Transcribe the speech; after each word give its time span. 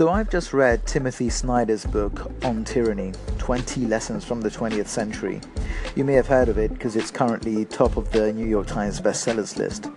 So, 0.00 0.08
I've 0.08 0.30
just 0.30 0.54
read 0.54 0.86
Timothy 0.86 1.28
Snyder's 1.28 1.84
book 1.84 2.32
on 2.42 2.64
tyranny 2.64 3.12
20 3.36 3.84
Lessons 3.84 4.24
from 4.24 4.40
the 4.40 4.48
20th 4.48 4.86
Century. 4.86 5.42
You 5.94 6.06
may 6.06 6.14
have 6.14 6.26
heard 6.26 6.48
of 6.48 6.56
it 6.56 6.72
because 6.72 6.96
it's 6.96 7.10
currently 7.10 7.66
top 7.66 7.98
of 7.98 8.10
the 8.10 8.32
New 8.32 8.46
York 8.46 8.66
Times 8.66 8.98
bestsellers 8.98 9.58
list. 9.58 9.90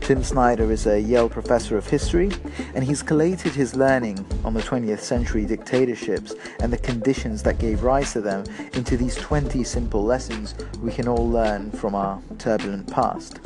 Tim 0.00 0.24
Snyder 0.24 0.72
is 0.72 0.86
a 0.86 0.98
Yale 0.98 1.28
professor 1.28 1.76
of 1.76 1.86
history, 1.86 2.30
and 2.74 2.82
he's 2.82 3.02
collated 3.02 3.52
his 3.52 3.76
learning 3.76 4.24
on 4.46 4.54
the 4.54 4.62
20th 4.62 5.00
century 5.00 5.44
dictatorships 5.44 6.34
and 6.60 6.72
the 6.72 6.78
conditions 6.78 7.42
that 7.42 7.58
gave 7.58 7.82
rise 7.82 8.14
to 8.14 8.22
them 8.22 8.44
into 8.72 8.96
these 8.96 9.16
20 9.16 9.62
simple 9.62 10.02
lessons 10.02 10.54
we 10.80 10.90
can 10.90 11.06
all 11.06 11.28
learn 11.28 11.70
from 11.72 11.94
our 11.94 12.18
turbulent 12.38 12.90
past. 12.90 13.40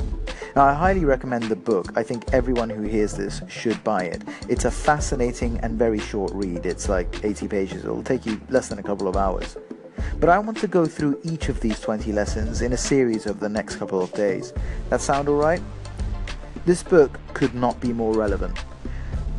Now, 0.56 0.66
I 0.66 0.72
highly 0.72 1.04
recommend 1.04 1.44
the 1.44 1.56
book. 1.56 1.90
I 1.96 2.04
think 2.04 2.32
everyone 2.32 2.70
who 2.70 2.82
hears 2.82 3.14
this 3.14 3.42
should 3.48 3.82
buy 3.82 4.04
it. 4.04 4.22
It's 4.48 4.64
a 4.64 4.70
fascinating 4.70 5.58
and 5.64 5.76
very 5.76 5.98
short 5.98 6.30
read. 6.32 6.64
It's 6.64 6.88
like 6.88 7.24
80 7.24 7.48
pages. 7.48 7.84
It'll 7.84 8.04
take 8.04 8.24
you 8.24 8.40
less 8.50 8.68
than 8.68 8.78
a 8.78 8.82
couple 8.82 9.08
of 9.08 9.16
hours. 9.16 9.56
But 10.20 10.28
I 10.28 10.38
want 10.38 10.56
to 10.58 10.68
go 10.68 10.86
through 10.86 11.18
each 11.24 11.48
of 11.48 11.58
these 11.58 11.80
20 11.80 12.12
lessons 12.12 12.62
in 12.62 12.72
a 12.72 12.76
series 12.76 13.26
over 13.26 13.40
the 13.40 13.48
next 13.48 13.76
couple 13.76 14.00
of 14.00 14.12
days. 14.12 14.52
That 14.90 15.00
sound 15.00 15.28
alright? 15.28 15.60
This 16.64 16.84
book 16.84 17.18
could 17.32 17.54
not 17.56 17.80
be 17.80 17.92
more 17.92 18.14
relevant. 18.14 18.56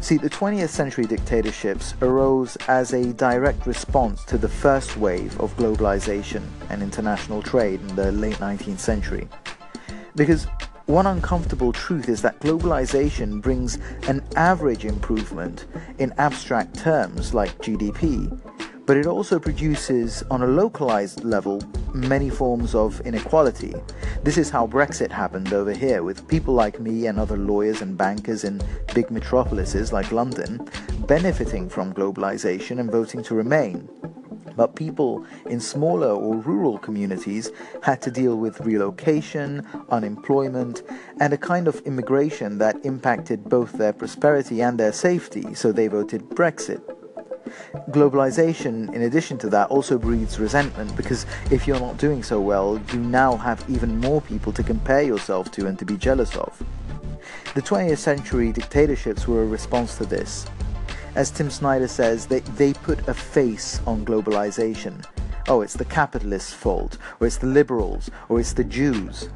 See, 0.02 0.17
the 0.17 0.30
20th 0.30 0.67
century 0.67 1.05
dictatorships 1.05 1.94
arose 2.02 2.58
as 2.67 2.91
a 2.91 3.13
direct 3.13 3.66
response 3.66 4.25
to 4.25 4.38
the 4.38 4.50
first 4.50 4.97
wave 4.97 5.39
of 5.39 5.55
globalization 5.55 6.44
and 6.70 6.84
international 6.84 7.41
trade 7.41 7.80
in 7.80 7.95
the 7.95 8.11
late 8.11 8.36
19th 8.36 8.80
century. 8.80 9.30
Because 10.16 10.45
one 10.85 11.07
uncomfortable 11.07 11.73
truth 11.73 12.09
is 12.09 12.21
that 12.21 12.39
globalization 12.41 13.41
brings 13.41 13.80
an 14.07 14.23
average 14.35 14.85
improvement 14.85 15.66
in 15.98 16.13
abstract 16.17 16.75
terms 16.75 17.34
like 17.34 17.58
GDP, 17.58 18.39
but 18.85 18.95
it 18.95 19.08
also 19.08 19.39
produces, 19.39 20.21
on 20.30 20.44
a 20.44 20.47
localized 20.47 21.23
level, 21.23 21.59
many 21.94 22.30
forms 22.30 22.75
of 22.75 23.02
inequality. 23.02 23.73
This 24.23 24.38
is 24.38 24.52
how 24.52 24.67
Brexit 24.67 25.09
happened 25.09 25.53
over 25.53 25.73
here, 25.73 26.03
with 26.03 26.28
people 26.28 26.53
like 26.53 26.80
me 26.80 27.08
and 27.08 27.19
other 27.19 27.38
lawyers 27.38 27.81
and 27.81 27.97
bankers 27.97 28.44
in 28.44 28.61
big 28.94 29.09
metropolises 29.09 29.91
like 29.91 30.11
London 30.11 30.69
benefiting 31.08 31.67
from 31.67 31.94
globalization 31.94 32.80
and 32.80 32.91
voting 32.91 33.23
to 33.23 33.33
remain 33.33 33.89
but 34.56 34.75
people 34.75 35.25
in 35.48 35.59
smaller 35.59 36.09
or 36.09 36.36
rural 36.38 36.78
communities 36.78 37.52
had 37.84 38.02
to 38.02 38.11
deal 38.11 38.38
with 38.38 38.59
relocation, 38.62 39.66
unemployment, 39.89 40.84
and 41.20 41.34
a 41.34 41.38
kind 41.38 41.67
of 41.67 41.80
immigration 41.81 42.58
that 42.58 42.75
impacted 42.86 43.44
both 43.50 43.73
their 43.73 43.94
prosperity 43.94 44.62
and 44.62 44.80
their 44.80 44.94
safety, 44.94 45.53
so 45.53 45.72
they 45.72 45.88
voted 45.88 46.22
Brexit. 46.30 46.81
Globalization, 47.92 48.94
in 48.94 49.03
addition 49.03 49.38
to 49.39 49.50
that, 49.50 49.70
also 49.70 49.97
breeds 49.97 50.39
resentment 50.39 50.95
because 50.95 51.25
if 51.52 51.67
you're 51.67 51.80
not 51.80 51.97
doing 51.97 52.23
so 52.23 52.42
well, 52.42 52.81
you 52.92 53.00
now 53.00 53.38
have 53.38 53.64
even 53.69 54.00
more 54.00 54.22
people 54.22 54.52
to 54.53 54.64
compare 54.64 55.03
yourself 55.03 55.52
to 55.52 55.67
and 55.67 55.78
to 55.80 55.86
be 55.86 55.95
jealous 55.95 56.36
of. 56.36 56.62
The 57.53 57.62
20th 57.62 58.00
century 58.00 58.52
dictatorships 58.52 59.28
were 59.28 59.44
a 59.44 59.45
response 59.45 59.97
to 59.97 60.06
this 60.06 60.45
as 61.16 61.31
Tim 61.31 61.49
Snyder 61.49 61.88
says, 61.88 62.25
they, 62.25 62.41
they 62.41 62.73
put 62.73 63.08
a 63.08 63.13
face 63.13 63.80
on 63.88 64.05
globalization. 64.05 65.03
Oh, 65.47 65.61
it's 65.61 65.73
the 65.75 65.85
capitalists' 65.85 66.53
fault, 66.53 66.97
or 67.19 67.27
it's 67.27 67.38
the 67.38 67.47
liberals, 67.47 68.11
or 68.30 68.39
it's 68.39 68.53
the 68.53 68.63
Jews. 68.63 69.30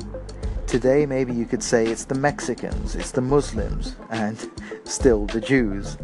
Today, 0.67 1.05
maybe 1.05 1.33
you 1.33 1.45
could 1.45 1.63
say 1.63 1.85
it's 1.85 2.05
the 2.05 2.15
Mexicans, 2.15 2.95
it's 2.95 3.11
the 3.11 3.21
Muslims, 3.21 3.95
and 4.09 4.49
still 4.83 5.25
the 5.25 5.41
Jews. 5.41 5.97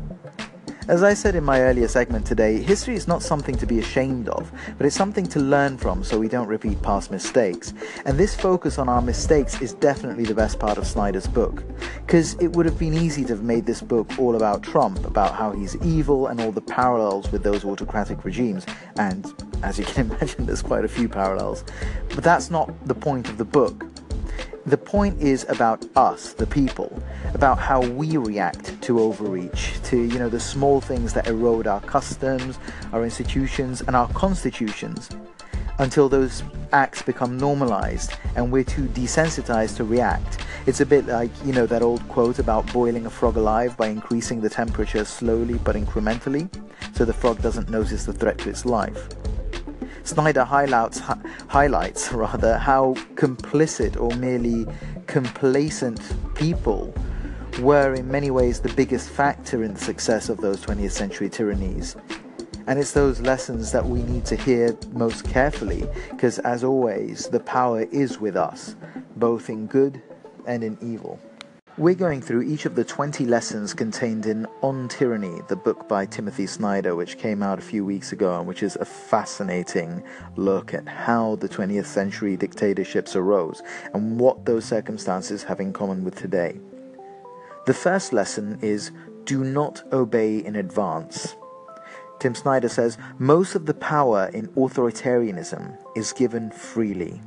As 0.87 1.01
I 1.01 1.15
said 1.15 1.33
in 1.33 1.43
my 1.43 1.61
earlier 1.61 1.87
segment 1.87 2.27
today, 2.27 2.61
history 2.61 2.93
is 2.93 3.07
not 3.07 3.23
something 3.23 3.55
to 3.57 3.65
be 3.65 3.79
ashamed 3.79 4.29
of, 4.29 4.51
but 4.77 4.85
it's 4.85 4.95
something 4.95 5.25
to 5.27 5.39
learn 5.39 5.79
from 5.79 6.03
so 6.03 6.19
we 6.19 6.27
don't 6.27 6.47
repeat 6.47 6.79
past 6.83 7.09
mistakes. 7.09 7.73
And 8.05 8.19
this 8.19 8.35
focus 8.35 8.77
on 8.77 8.87
our 8.87 9.01
mistakes 9.01 9.59
is 9.63 9.73
definitely 9.73 10.25
the 10.25 10.35
best 10.35 10.59
part 10.59 10.77
of 10.77 10.85
Snyder's 10.85 11.25
book. 11.25 11.63
Because 12.05 12.35
it 12.35 12.55
would 12.55 12.67
have 12.67 12.77
been 12.77 12.93
easy 12.93 13.23
to 13.23 13.29
have 13.29 13.41
made 13.41 13.65
this 13.65 13.81
book 13.81 14.07
all 14.19 14.35
about 14.35 14.61
Trump, 14.61 15.03
about 15.07 15.33
how 15.33 15.53
he's 15.53 15.75
evil 15.77 16.27
and 16.27 16.39
all 16.39 16.51
the 16.51 16.61
parallels 16.61 17.31
with 17.31 17.41
those 17.41 17.65
autocratic 17.65 18.23
regimes. 18.23 18.63
And 18.99 19.33
as 19.63 19.79
you 19.79 19.85
can 19.85 20.11
imagine, 20.11 20.45
there's 20.45 20.61
quite 20.61 20.85
a 20.85 20.87
few 20.87 21.09
parallels. 21.09 21.63
But 22.09 22.23
that's 22.23 22.51
not 22.51 22.69
the 22.85 22.95
point 22.95 23.27
of 23.27 23.39
the 23.39 23.45
book. 23.45 23.87
The 24.67 24.77
point 24.77 25.21
is 25.21 25.45
about 25.47 25.85
us, 25.95 26.33
the 26.33 26.47
people, 26.47 26.99
about 27.35 27.59
how 27.59 27.81
we 27.81 28.17
react 28.17 28.81
to 28.81 28.99
overreach, 28.99 29.79
to 29.83 30.01
you 30.01 30.17
know 30.17 30.27
the 30.27 30.39
small 30.39 30.81
things 30.81 31.13
that 31.13 31.27
erode 31.27 31.67
our 31.67 31.81
customs, 31.81 32.57
our 32.91 33.03
institutions, 33.03 33.81
and 33.81 33.95
our 33.95 34.07
constitutions, 34.13 35.11
until 35.77 36.09
those 36.09 36.41
acts 36.73 37.03
become 37.03 37.37
normalized 37.37 38.13
and 38.35 38.51
we're 38.51 38.63
too 38.63 38.87
desensitized 38.87 39.75
to 39.77 39.83
react. 39.83 40.39
It's 40.65 40.81
a 40.81 40.85
bit 40.85 41.05
like 41.05 41.29
you 41.45 41.53
know 41.53 41.67
that 41.67 41.83
old 41.83 42.01
quote 42.07 42.39
about 42.39 42.65
boiling 42.73 43.05
a 43.05 43.09
frog 43.11 43.37
alive 43.37 43.77
by 43.77 43.89
increasing 43.89 44.41
the 44.41 44.49
temperature 44.49 45.05
slowly 45.05 45.59
but 45.59 45.75
incrementally, 45.75 46.49
so 46.95 47.05
the 47.05 47.13
frog 47.13 47.39
doesn't 47.43 47.69
notice 47.69 48.05
the 48.05 48.13
threat 48.13 48.39
to 48.39 48.49
its 48.49 48.65
life. 48.65 49.09
Snyder 50.05 50.43
highlights, 50.43 51.01
highlights 51.47 52.11
rather 52.11 52.59
how 52.59 52.93
complicit 53.15 53.99
or 53.99 54.15
merely 54.17 54.67
complacent 55.07 55.99
people 56.35 56.93
were 57.59 57.95
in 57.95 58.09
many 58.09 58.29
ways 58.29 58.59
the 58.59 58.71
biggest 58.75 59.09
factor 59.09 59.63
in 59.63 59.73
the 59.73 59.79
success 59.79 60.29
of 60.29 60.37
those 60.37 60.63
20th 60.63 60.91
century 60.91 61.27
tyrannies. 61.27 61.95
And 62.67 62.77
it's 62.77 62.91
those 62.91 63.19
lessons 63.19 63.71
that 63.71 63.83
we 63.83 64.03
need 64.03 64.25
to 64.25 64.35
hear 64.35 64.77
most 64.93 65.25
carefully, 65.25 65.85
because 66.11 66.37
as 66.39 66.63
always, 66.63 67.27
the 67.27 67.39
power 67.39 67.81
is 67.91 68.19
with 68.19 68.35
us, 68.35 68.75
both 69.15 69.49
in 69.49 69.65
good 69.65 70.03
and 70.45 70.63
in 70.63 70.77
evil. 70.81 71.19
We're 71.77 71.93
going 71.93 72.21
through 72.21 72.43
each 72.43 72.65
of 72.65 72.75
the 72.75 72.85
20 72.85 73.25
lessons 73.25 73.73
contained 73.73 74.27
in 74.27 74.47
On 74.61 74.87
Tyranny, 74.87 75.41
the 75.49 75.57
book 75.57 75.89
by 75.89 76.05
Timothy 76.05 76.47
Snyder, 76.47 76.95
which 76.95 77.17
came 77.17 77.43
out 77.43 77.59
a 77.59 77.61
few 77.61 77.83
weeks 77.83 78.13
ago, 78.13 78.39
and 78.39 78.47
which 78.47 78.63
is 78.63 78.77
a 78.77 78.85
fascinating 78.85 80.01
look 80.37 80.73
at 80.73 80.87
how 80.87 81.35
the 81.35 81.49
20th 81.49 81.85
century 81.85 82.37
dictatorships 82.37 83.17
arose 83.17 83.61
and 83.93 84.17
what 84.17 84.45
those 84.45 84.63
circumstances 84.63 85.43
have 85.43 85.59
in 85.59 85.73
common 85.73 86.05
with 86.05 86.15
today. 86.15 86.57
The 87.65 87.73
first 87.73 88.13
lesson 88.13 88.57
is 88.61 88.91
do 89.25 89.43
not 89.43 89.83
obey 89.91 90.37
in 90.37 90.55
advance. 90.55 91.35
Tim 92.19 92.35
Snyder 92.35 92.69
says 92.69 92.97
most 93.19 93.53
of 93.53 93.65
the 93.65 93.73
power 93.73 94.31
in 94.33 94.47
authoritarianism 94.53 95.77
is 95.93 96.13
given 96.13 96.51
freely. 96.51 97.19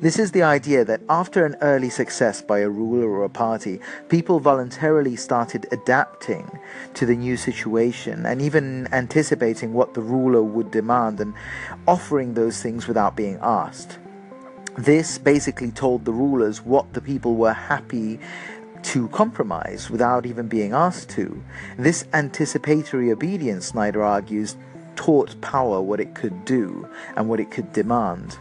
This 0.00 0.18
is 0.18 0.32
the 0.32 0.42
idea 0.42 0.84
that 0.84 1.00
after 1.08 1.44
an 1.44 1.56
early 1.62 1.90
success 1.90 2.42
by 2.42 2.58
a 2.58 2.68
ruler 2.68 3.08
or 3.08 3.24
a 3.24 3.28
party, 3.28 3.80
people 4.08 4.40
voluntarily 4.40 5.16
started 5.16 5.66
adapting 5.72 6.58
to 6.94 7.06
the 7.06 7.16
new 7.16 7.36
situation 7.36 8.26
and 8.26 8.42
even 8.42 8.88
anticipating 8.92 9.72
what 9.72 9.94
the 9.94 10.02
ruler 10.02 10.42
would 10.42 10.70
demand 10.70 11.20
and 11.20 11.34
offering 11.86 12.34
those 12.34 12.60
things 12.60 12.86
without 12.86 13.16
being 13.16 13.38
asked. 13.42 13.98
This 14.76 15.16
basically 15.16 15.70
told 15.70 16.04
the 16.04 16.12
rulers 16.12 16.62
what 16.62 16.92
the 16.92 17.00
people 17.00 17.36
were 17.36 17.54
happy 17.54 18.20
to 18.82 19.08
compromise 19.08 19.90
without 19.90 20.26
even 20.26 20.48
being 20.48 20.72
asked 20.72 21.08
to. 21.10 21.42
This 21.78 22.06
anticipatory 22.12 23.10
obedience, 23.10 23.66
Snyder 23.66 24.02
argues, 24.02 24.56
taught 24.94 25.40
power 25.40 25.80
what 25.80 26.00
it 26.00 26.14
could 26.14 26.44
do 26.44 26.86
and 27.16 27.28
what 27.28 27.40
it 27.40 27.50
could 27.50 27.72
demand. 27.72 28.38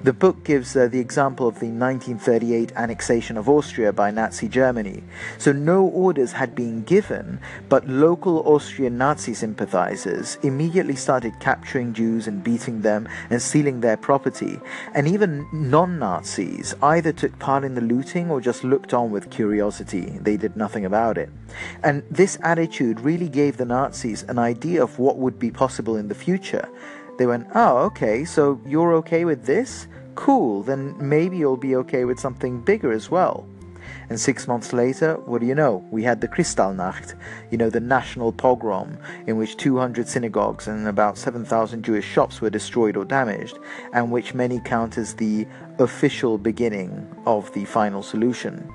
The 0.00 0.12
book 0.12 0.44
gives 0.44 0.76
uh, 0.76 0.86
the 0.86 1.00
example 1.00 1.48
of 1.48 1.58
the 1.58 1.66
1938 1.66 2.70
annexation 2.76 3.36
of 3.36 3.48
Austria 3.48 3.92
by 3.92 4.12
Nazi 4.12 4.46
Germany. 4.46 5.02
So, 5.38 5.50
no 5.50 5.86
orders 5.86 6.30
had 6.30 6.54
been 6.54 6.84
given, 6.84 7.40
but 7.68 7.88
local 7.88 8.38
Austrian 8.46 8.96
Nazi 8.96 9.34
sympathizers 9.34 10.38
immediately 10.44 10.94
started 10.94 11.32
capturing 11.40 11.94
Jews 11.94 12.28
and 12.28 12.44
beating 12.44 12.82
them 12.82 13.08
and 13.28 13.42
stealing 13.42 13.80
their 13.80 13.96
property. 13.96 14.60
And 14.94 15.08
even 15.08 15.48
non 15.52 15.98
Nazis 15.98 16.76
either 16.80 17.12
took 17.12 17.36
part 17.40 17.64
in 17.64 17.74
the 17.74 17.80
looting 17.80 18.30
or 18.30 18.40
just 18.40 18.62
looked 18.62 18.94
on 18.94 19.10
with 19.10 19.30
curiosity. 19.30 20.16
They 20.20 20.36
did 20.36 20.56
nothing 20.56 20.84
about 20.84 21.18
it. 21.18 21.28
And 21.82 22.04
this 22.08 22.38
attitude 22.44 23.00
really 23.00 23.28
gave 23.28 23.56
the 23.56 23.64
Nazis 23.64 24.22
an 24.28 24.38
idea 24.38 24.80
of 24.80 25.00
what 25.00 25.18
would 25.18 25.40
be 25.40 25.50
possible 25.50 25.96
in 25.96 26.06
the 26.06 26.14
future. 26.14 26.68
They 27.18 27.26
went, 27.26 27.48
Oh, 27.54 27.78
okay, 27.78 28.24
so 28.24 28.60
you're 28.64 28.94
okay 28.94 29.24
with 29.24 29.44
this? 29.44 29.88
Cool, 30.18 30.64
then 30.64 30.96
maybe 30.98 31.36
you'll 31.36 31.56
be 31.56 31.76
okay 31.76 32.04
with 32.04 32.18
something 32.18 32.60
bigger 32.60 32.90
as 32.90 33.08
well. 33.08 33.46
And 34.08 34.18
six 34.18 34.48
months 34.48 34.72
later, 34.72 35.14
what 35.14 35.40
do 35.40 35.46
you 35.46 35.54
know? 35.54 35.86
We 35.92 36.02
had 36.02 36.20
the 36.20 36.26
Kristallnacht, 36.26 37.14
you 37.52 37.56
know, 37.56 37.70
the 37.70 37.78
national 37.78 38.32
pogrom, 38.32 38.98
in 39.28 39.36
which 39.36 39.56
200 39.58 40.08
synagogues 40.08 40.66
and 40.66 40.88
about 40.88 41.18
7,000 41.18 41.84
Jewish 41.84 42.04
shops 42.04 42.40
were 42.40 42.50
destroyed 42.50 42.96
or 42.96 43.04
damaged, 43.04 43.60
and 43.92 44.10
which 44.10 44.34
many 44.34 44.58
count 44.58 44.98
as 44.98 45.14
the 45.14 45.46
official 45.78 46.36
beginning 46.36 47.06
of 47.24 47.52
the 47.52 47.64
final 47.64 48.02
solution. 48.02 48.68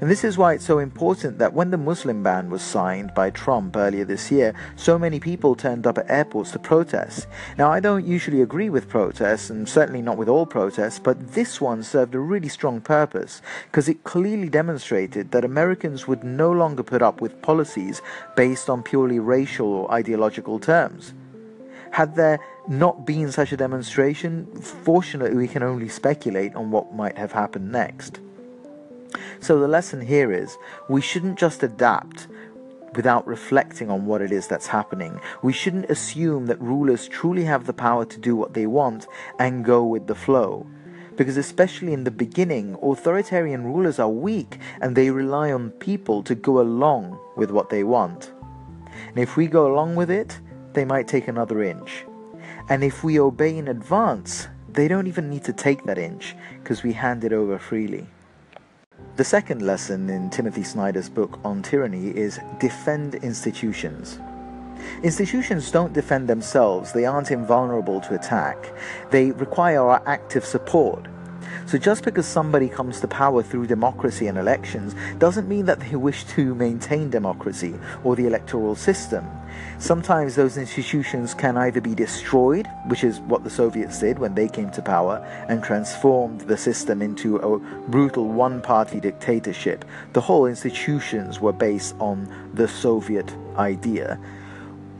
And 0.00 0.10
this 0.10 0.24
is 0.24 0.38
why 0.38 0.54
it's 0.54 0.64
so 0.64 0.78
important 0.78 1.38
that 1.38 1.52
when 1.52 1.70
the 1.70 1.76
Muslim 1.76 2.22
ban 2.22 2.48
was 2.48 2.62
signed 2.62 3.12
by 3.12 3.28
Trump 3.28 3.76
earlier 3.76 4.06
this 4.06 4.30
year, 4.30 4.54
so 4.74 4.98
many 4.98 5.20
people 5.20 5.54
turned 5.54 5.86
up 5.86 5.98
at 5.98 6.08
airports 6.08 6.52
to 6.52 6.58
protest. 6.58 7.26
Now, 7.58 7.70
I 7.70 7.80
don't 7.80 8.06
usually 8.06 8.40
agree 8.40 8.70
with 8.70 8.88
protests, 8.88 9.50
and 9.50 9.68
certainly 9.68 10.00
not 10.00 10.16
with 10.16 10.28
all 10.28 10.46
protests, 10.46 10.98
but 10.98 11.34
this 11.34 11.60
one 11.60 11.82
served 11.82 12.14
a 12.14 12.18
really 12.18 12.48
strong 12.48 12.80
purpose 12.80 13.42
because 13.66 13.90
it 13.90 14.02
clearly 14.04 14.48
demonstrated 14.48 15.32
that 15.32 15.44
Americans 15.44 16.08
would 16.08 16.24
no 16.24 16.50
longer 16.50 16.82
put 16.82 17.02
up 17.02 17.20
with 17.20 17.42
policies 17.42 18.00
based 18.36 18.70
on 18.70 18.82
purely 18.82 19.18
racial 19.18 19.66
or 19.66 19.92
ideological 19.92 20.58
terms. 20.58 21.12
Had 21.90 22.14
there 22.14 22.38
not 22.68 23.04
been 23.04 23.30
such 23.30 23.52
a 23.52 23.56
demonstration, 23.56 24.46
fortunately, 24.62 25.36
we 25.36 25.48
can 25.48 25.62
only 25.62 25.90
speculate 25.90 26.54
on 26.54 26.70
what 26.70 26.94
might 26.94 27.18
have 27.18 27.32
happened 27.32 27.70
next. 27.70 28.20
So 29.40 29.58
the 29.58 29.68
lesson 29.68 30.00
here 30.00 30.32
is 30.32 30.56
we 30.88 31.00
shouldn't 31.00 31.38
just 31.38 31.62
adapt 31.62 32.28
without 32.94 33.26
reflecting 33.26 33.90
on 33.90 34.06
what 34.06 34.20
it 34.20 34.32
is 34.32 34.46
that's 34.46 34.66
happening. 34.66 35.20
We 35.42 35.52
shouldn't 35.52 35.90
assume 35.90 36.46
that 36.46 36.60
rulers 36.60 37.08
truly 37.08 37.44
have 37.44 37.66
the 37.66 37.72
power 37.72 38.04
to 38.04 38.18
do 38.18 38.36
what 38.36 38.54
they 38.54 38.66
want 38.66 39.06
and 39.38 39.64
go 39.64 39.84
with 39.84 40.06
the 40.06 40.14
flow. 40.14 40.66
Because, 41.16 41.36
especially 41.36 41.92
in 41.92 42.04
the 42.04 42.10
beginning, 42.10 42.76
authoritarian 42.82 43.64
rulers 43.64 43.98
are 43.98 44.08
weak 44.08 44.58
and 44.80 44.96
they 44.96 45.10
rely 45.10 45.52
on 45.52 45.70
people 45.72 46.22
to 46.22 46.34
go 46.34 46.60
along 46.60 47.18
with 47.36 47.50
what 47.50 47.68
they 47.68 47.84
want. 47.84 48.32
And 49.08 49.18
if 49.18 49.36
we 49.36 49.46
go 49.46 49.72
along 49.72 49.96
with 49.96 50.10
it, 50.10 50.38
they 50.72 50.84
might 50.84 51.08
take 51.08 51.28
another 51.28 51.62
inch. 51.62 52.04
And 52.68 52.82
if 52.84 53.04
we 53.04 53.20
obey 53.20 53.56
in 53.56 53.68
advance, 53.68 54.48
they 54.72 54.88
don't 54.88 55.08
even 55.08 55.28
need 55.28 55.44
to 55.44 55.52
take 55.52 55.84
that 55.84 55.98
inch 55.98 56.36
because 56.62 56.82
we 56.82 56.92
hand 56.92 57.24
it 57.24 57.32
over 57.32 57.58
freely. 57.58 58.06
The 59.20 59.24
second 59.24 59.60
lesson 59.60 60.08
in 60.08 60.30
Timothy 60.30 60.62
Snyder's 60.62 61.10
book 61.10 61.40
on 61.44 61.60
tyranny 61.60 62.08
is 62.16 62.40
defend 62.58 63.16
institutions. 63.16 64.18
Institutions 65.02 65.70
don't 65.70 65.92
defend 65.92 66.26
themselves, 66.26 66.94
they 66.94 67.04
aren't 67.04 67.30
invulnerable 67.30 68.00
to 68.00 68.14
attack. 68.14 68.56
They 69.10 69.32
require 69.32 69.82
our 69.82 70.02
active 70.06 70.46
support. 70.46 71.06
So 71.70 71.78
just 71.78 72.02
because 72.02 72.26
somebody 72.26 72.68
comes 72.68 72.98
to 73.00 73.06
power 73.06 73.44
through 73.44 73.68
democracy 73.68 74.26
and 74.26 74.36
elections 74.36 74.96
doesn't 75.20 75.48
mean 75.48 75.66
that 75.66 75.78
they 75.78 75.94
wish 75.94 76.24
to 76.34 76.52
maintain 76.56 77.10
democracy 77.10 77.76
or 78.02 78.16
the 78.16 78.26
electoral 78.26 78.74
system. 78.74 79.24
Sometimes 79.78 80.34
those 80.34 80.56
institutions 80.56 81.32
can 81.32 81.56
either 81.56 81.80
be 81.80 81.94
destroyed, 81.94 82.66
which 82.88 83.04
is 83.04 83.20
what 83.20 83.44
the 83.44 83.50
Soviets 83.50 84.00
did 84.00 84.18
when 84.18 84.34
they 84.34 84.48
came 84.48 84.72
to 84.72 84.82
power 84.82 85.24
and 85.48 85.62
transformed 85.62 86.40
the 86.40 86.56
system 86.56 87.00
into 87.00 87.36
a 87.36 87.60
brutal 87.88 88.26
one 88.26 88.60
party 88.60 88.98
dictatorship. 88.98 89.84
The 90.12 90.20
whole 90.20 90.46
institutions 90.46 91.38
were 91.38 91.52
based 91.52 91.94
on 92.00 92.26
the 92.52 92.66
Soviet 92.66 93.32
idea 93.56 94.18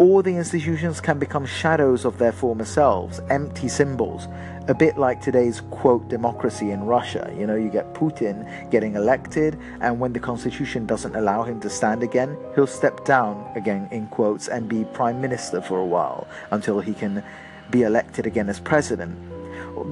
or 0.00 0.22
the 0.22 0.34
institutions 0.34 0.98
can 0.98 1.18
become 1.18 1.44
shadows 1.44 2.06
of 2.06 2.16
their 2.16 2.32
former 2.32 2.64
selves, 2.64 3.20
empty 3.28 3.68
symbols, 3.68 4.28
a 4.68 4.74
bit 4.74 4.98
like 4.98 5.20
today's 5.20 5.60
quote 5.70 6.08
democracy 6.08 6.70
in 6.70 6.84
Russia. 6.84 7.32
You 7.36 7.46
know, 7.46 7.56
you 7.56 7.70
get 7.70 7.92
Putin 7.94 8.70
getting 8.70 8.94
elected, 8.94 9.58
and 9.80 9.98
when 9.98 10.12
the 10.12 10.20
constitution 10.20 10.86
doesn't 10.86 11.16
allow 11.16 11.42
him 11.42 11.60
to 11.60 11.70
stand 11.70 12.02
again, 12.02 12.36
he'll 12.54 12.66
step 12.66 13.04
down 13.04 13.50
again 13.56 13.88
in 13.90 14.06
quotes 14.08 14.48
and 14.48 14.68
be 14.68 14.84
prime 14.84 15.20
minister 15.20 15.60
for 15.60 15.78
a 15.78 15.86
while 15.86 16.28
until 16.50 16.80
he 16.80 16.94
can 16.94 17.24
be 17.70 17.82
elected 17.82 18.26
again 18.26 18.48
as 18.48 18.60
president. 18.60 19.18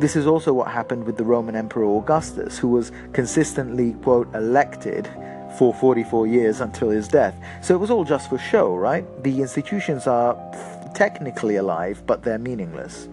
This 0.00 0.17
is 0.17 0.26
also 0.26 0.53
what 0.53 0.69
happened 0.69 1.05
with 1.05 1.17
the 1.17 1.25
Roman 1.25 1.55
Emperor 1.56 1.85
Augustus, 1.85 2.59
who 2.59 2.69
was 2.69 2.93
consistently, 3.12 3.93
quote, 4.03 4.32
elected 4.35 5.09
for 5.56 5.73
44 5.73 6.26
years 6.26 6.61
until 6.61 6.91
his 6.91 7.09
death. 7.09 7.35
So 7.62 7.75
it 7.75 7.79
was 7.79 7.91
all 7.91 8.05
just 8.05 8.29
for 8.29 8.38
show, 8.38 8.76
right? 8.76 9.05
The 9.25 9.41
institutions 9.41 10.06
are 10.06 10.37
technically 10.94 11.56
alive, 11.56 12.03
but 12.06 12.23
they're 12.23 12.38
meaningless. 12.38 13.09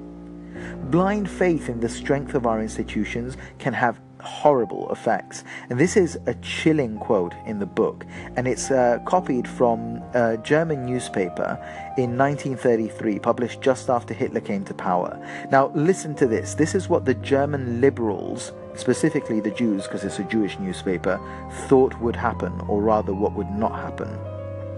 Blind 0.91 1.29
faith 1.29 1.69
in 1.69 1.79
the 1.79 1.89
strength 1.89 2.35
of 2.35 2.45
our 2.45 2.61
institutions 2.61 3.37
can 3.59 3.73
have 3.73 3.99
horrible 4.25 4.91
effects. 4.91 5.43
And 5.69 5.79
this 5.79 5.95
is 5.95 6.17
a 6.25 6.33
chilling 6.35 6.97
quote 6.97 7.33
in 7.45 7.59
the 7.59 7.65
book, 7.65 8.05
and 8.35 8.47
it's 8.47 8.71
uh, 8.71 8.99
copied 9.05 9.47
from 9.47 10.01
a 10.13 10.37
German 10.37 10.85
newspaper 10.85 11.57
in 11.97 12.17
1933, 12.17 13.19
published 13.19 13.61
just 13.61 13.89
after 13.89 14.13
Hitler 14.13 14.41
came 14.41 14.65
to 14.65 14.73
power. 14.73 15.17
Now, 15.51 15.71
listen 15.75 16.15
to 16.15 16.27
this. 16.27 16.55
This 16.55 16.75
is 16.75 16.89
what 16.89 17.05
the 17.05 17.13
German 17.15 17.81
liberals 17.81 18.51
specifically 18.75 19.39
the 19.39 19.51
Jews, 19.51 19.83
because 19.83 20.03
it's 20.03 20.19
a 20.19 20.23
Jewish 20.23 20.59
newspaper, 20.59 21.19
thought 21.67 21.97
would 22.01 22.15
happen, 22.15 22.59
or 22.67 22.81
rather 22.81 23.13
what 23.13 23.33
would 23.33 23.49
not 23.51 23.73
happen. 23.73 24.09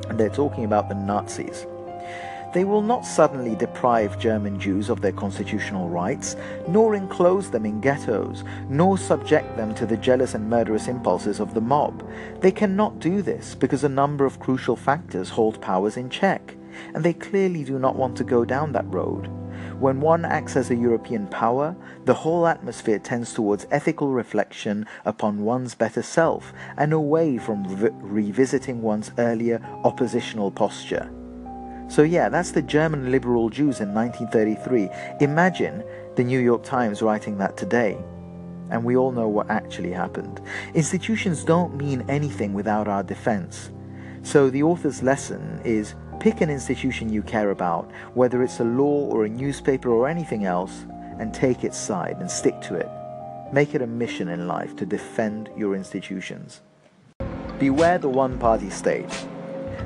And 0.10 0.20
they're 0.20 0.30
talking 0.30 0.66
about 0.66 0.88
the 0.88 0.96
Nazis. 0.96 1.66
They 2.58 2.64
will 2.64 2.82
not 2.82 3.06
suddenly 3.06 3.54
deprive 3.54 4.18
German 4.18 4.60
Jews 4.60 4.90
of 4.90 5.00
their 5.00 5.12
constitutional 5.12 5.90
rights, 5.90 6.36
nor 6.68 6.96
enclose 6.96 7.52
them 7.52 7.68
in 7.68 7.80
ghettos, 7.80 8.44
nor 8.68 8.98
subject 8.98 9.56
them 9.56 9.76
to 9.76 9.86
the 9.86 9.96
jealous 9.96 10.34
and 10.34 10.50
murderous 10.50 10.88
impulses 10.88 11.40
of 11.40 11.54
the 11.54 11.62
mob. 11.62 12.04
They 12.42 12.52
cannot 12.52 12.98
do 12.98 13.22
this 13.22 13.54
because 13.54 13.84
a 13.84 13.90
number 13.90 14.26
of 14.26 14.40
crucial 14.40 14.76
factors 14.76 15.30
hold 15.30 15.62
powers 15.62 15.98
in 15.98 16.10
check, 16.10 16.56
and 16.96 17.04
they 17.04 17.14
clearly 17.14 17.64
do 17.64 17.78
not 17.78 17.96
want 17.96 18.18
to 18.18 18.24
go 18.24 18.44
down 18.44 18.72
that 18.72 18.92
road. 18.92 19.28
When 19.80 20.02
one 20.02 20.26
acts 20.26 20.56
as 20.56 20.72
a 20.72 20.76
European 20.76 21.28
power, 21.28 21.76
the 22.06 22.16
whole 22.16 22.48
atmosphere 22.48 22.98
tends 22.98 23.36
towards 23.36 23.68
ethical 23.70 24.10
reflection 24.10 24.88
upon 25.06 25.44
one's 25.44 25.76
better 25.76 26.02
self 26.02 26.54
and 26.76 26.92
away 26.92 27.38
from 27.38 27.66
re- 27.76 27.92
revisiting 28.02 28.82
one's 28.82 29.12
earlier 29.20 29.62
oppositional 29.84 30.50
posture. 30.50 31.12
So, 31.90 32.04
yeah, 32.04 32.30
that's 32.30 32.52
the 32.52 32.62
German 32.62 33.12
liberal 33.12 33.50
Jews 33.50 33.80
in 33.80 33.94
1933. 33.94 34.90
Imagine 35.26 35.84
the 36.16 36.24
New 36.24 36.40
York 36.40 36.64
Times 36.64 37.02
writing 37.02 37.38
that 37.38 37.58
today. 37.58 37.98
And 38.70 38.84
we 38.84 38.98
all 38.98 39.12
know 39.12 39.30
what 39.30 39.50
actually 39.50 39.92
happened. 39.92 40.42
Institutions 40.74 41.44
don't 41.44 41.76
mean 41.76 42.04
anything 42.10 42.54
without 42.54 42.88
our 42.88 43.04
defense. 43.04 43.72
So, 44.24 44.50
the 44.50 44.64
author's 44.64 45.02
lesson 45.02 45.62
is 45.64 45.96
Pick 46.20 46.42
an 46.42 46.50
institution 46.50 47.14
you 47.14 47.22
care 47.22 47.52
about, 47.52 47.92
whether 48.16 48.42
it's 48.42 48.60
a 48.60 48.64
law 48.64 49.06
or 49.12 49.26
a 49.26 49.30
newspaper 49.30 49.90
or 49.92 50.08
anything 50.08 50.46
else, 50.46 50.86
and 51.20 51.32
take 51.32 51.64
its 51.64 51.78
side 51.78 52.18
and 52.20 52.30
stick 52.30 52.60
to 52.62 52.74
it. 52.74 52.90
Make 53.54 53.76
it 53.76 53.84
a 53.84 53.88
mission 53.88 54.28
in 54.30 54.48
life 54.48 54.76
to 54.78 54.86
defend 54.86 55.50
your 55.56 55.76
institutions. 55.76 56.62
Beware 57.60 58.00
the 58.00 58.10
one 58.10 58.40
party 58.40 58.72
state. 58.72 59.28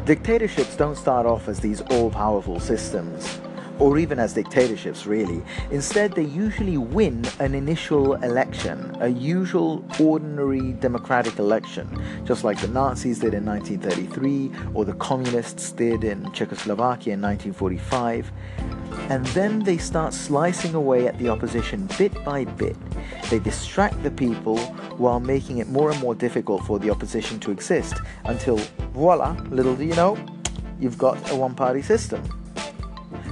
Dictatorships 0.06 0.76
don't 0.76 0.98
start 0.98 1.28
off 1.28 1.48
as 1.48 1.60
these 1.60 1.82
all 1.82 2.10
powerful 2.10 2.60
systems 2.60 3.40
or 3.82 3.98
even 3.98 4.20
as 4.20 4.34
dictatorships, 4.34 5.08
really. 5.08 5.42
Instead, 5.72 6.14
they 6.14 6.24
usually 6.24 6.78
win 6.78 7.26
an 7.40 7.56
initial 7.56 8.14
election, 8.22 8.96
a 9.00 9.08
usual 9.08 9.84
ordinary 10.00 10.74
democratic 10.74 11.40
election, 11.40 11.90
just 12.24 12.44
like 12.44 12.62
the 12.62 12.68
Nazis 12.68 13.18
did 13.18 13.34
in 13.34 13.44
1933 13.44 14.52
or 14.76 14.86
the 14.86 14.94
communists 14.94 15.72
did 15.72 16.04
in 16.04 16.32
Czechoslovakia 16.32 17.14
in 17.14 17.22
1945. 17.22 18.32
And 19.10 19.26
then 19.28 19.64
they 19.64 19.80
start 19.80 20.14
slicing 20.14 20.76
away 20.76 21.08
at 21.08 21.18
the 21.18 21.30
opposition 21.30 21.90
bit 21.98 22.14
by 22.24 22.46
bit. 22.46 22.78
They 23.32 23.40
distract 23.40 24.04
the 24.04 24.12
people 24.12 24.60
while 24.98 25.20
making 25.20 25.58
it 25.58 25.70
more 25.70 25.90
and 25.90 26.00
more 26.00 26.14
difficult 26.14 26.64
for 26.66 26.78
the 26.78 26.92
opposition 26.92 27.40
to 27.40 27.52
exist 27.52 27.96
until, 28.26 28.58
voila, 28.94 29.32
little 29.50 29.76
do 29.76 29.86
you 29.86 29.96
know, 29.96 30.24
you've 30.80 31.00
got 31.00 31.18
a 31.32 31.36
one 31.36 31.56
party 31.56 31.82
system. 31.82 32.41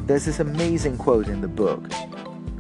There's 0.09 0.25
this 0.25 0.39
amazing 0.39 0.97
quote 0.97 1.27
in 1.27 1.39
the 1.39 1.47
book. 1.47 1.87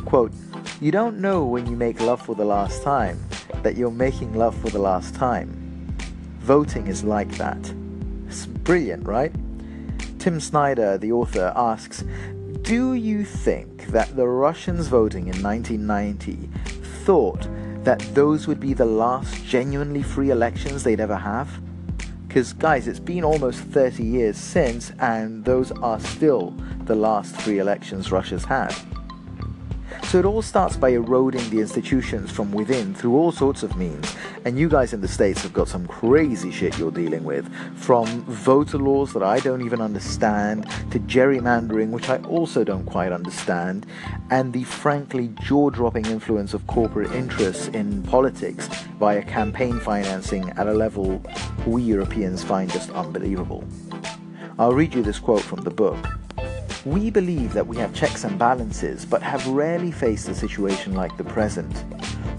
Quote, 0.05 0.31
You 0.79 0.91
don't 0.91 1.17
know 1.17 1.45
when 1.45 1.65
you 1.65 1.75
make 1.75 1.99
love 1.99 2.21
for 2.21 2.35
the 2.35 2.45
last 2.45 2.83
time 2.83 3.19
that 3.63 3.75
you're 3.75 3.89
making 3.89 4.35
love 4.35 4.55
for 4.55 4.69
the 4.69 4.77
last 4.77 5.15
time. 5.15 5.49
Voting 6.41 6.85
is 6.85 7.03
like 7.03 7.31
that. 7.37 7.73
It's 8.27 8.45
brilliant, 8.45 9.07
right? 9.07 9.33
Tim 10.19 10.39
Snyder, 10.39 10.99
the 10.99 11.11
author, 11.11 11.51
asks 11.55 12.03
Do 12.61 12.93
you 12.93 13.25
think 13.25 13.87
that 13.87 14.15
the 14.15 14.27
Russians 14.27 14.85
voting 14.85 15.27
in 15.27 15.41
1990 15.41 16.51
thought 17.03 17.47
that 17.83 17.97
those 18.13 18.45
would 18.45 18.59
be 18.59 18.75
the 18.75 18.85
last 18.85 19.43
genuinely 19.43 20.03
free 20.03 20.29
elections 20.29 20.83
they'd 20.83 20.99
ever 20.99 21.17
have? 21.17 21.49
Because, 22.27 22.53
guys, 22.53 22.87
it's 22.87 22.99
been 22.99 23.23
almost 23.23 23.61
30 23.61 24.03
years 24.03 24.37
since, 24.37 24.91
and 24.99 25.43
those 25.43 25.71
are 25.71 25.99
still 25.99 26.53
the 26.89 26.95
last 26.95 27.35
three 27.35 27.59
elections 27.59 28.11
Russia's 28.11 28.43
had. 28.43 28.75
So 30.05 30.17
it 30.17 30.25
all 30.25 30.41
starts 30.41 30.75
by 30.75 30.89
eroding 30.89 31.47
the 31.51 31.59
institutions 31.59 32.31
from 32.31 32.51
within 32.51 32.95
through 32.95 33.15
all 33.15 33.31
sorts 33.31 33.61
of 33.61 33.77
means. 33.77 34.15
And 34.43 34.57
you 34.57 34.67
guys 34.67 34.91
in 34.91 35.01
the 35.01 35.07
States 35.07 35.43
have 35.43 35.53
got 35.53 35.67
some 35.67 35.85
crazy 35.85 36.49
shit 36.49 36.79
you're 36.79 36.89
dealing 36.89 37.23
with. 37.23 37.47
From 37.75 38.07
voter 38.23 38.79
laws 38.79 39.13
that 39.13 39.21
I 39.21 39.39
don't 39.39 39.63
even 39.63 39.81
understand, 39.81 40.63
to 40.89 40.99
gerrymandering, 40.99 41.91
which 41.91 42.09
I 42.09 42.17
also 42.23 42.63
don't 42.63 42.85
quite 42.85 43.11
understand, 43.11 43.85
and 44.31 44.51
the 44.51 44.63
frankly 44.63 45.27
jaw 45.43 45.69
dropping 45.69 46.07
influence 46.07 46.55
of 46.55 46.65
corporate 46.65 47.11
interests 47.11 47.67
in 47.67 48.01
politics 48.01 48.67
via 48.97 49.21
campaign 49.21 49.79
financing 49.79 50.49
at 50.57 50.65
a 50.65 50.73
level 50.73 51.21
we 51.67 51.83
Europeans 51.83 52.43
find 52.43 52.71
just 52.71 52.89
unbelievable. 52.91 53.63
I'll 54.57 54.73
read 54.73 54.95
you 54.95 55.03
this 55.03 55.19
quote 55.19 55.43
from 55.43 55.61
the 55.61 55.69
book. 55.69 55.99
We 56.85 57.09
believe 57.09 57.51
that 57.53 57.67
we 57.67 57.75
have 57.75 57.93
checks 57.93 58.23
and 58.23 58.39
balances, 58.39 59.05
but 59.05 59.21
have 59.21 59.45
rarely 59.47 59.91
faced 59.91 60.29
a 60.29 60.33
situation 60.33 60.93
like 60.93 61.17
the 61.17 61.25
present, 61.25 61.75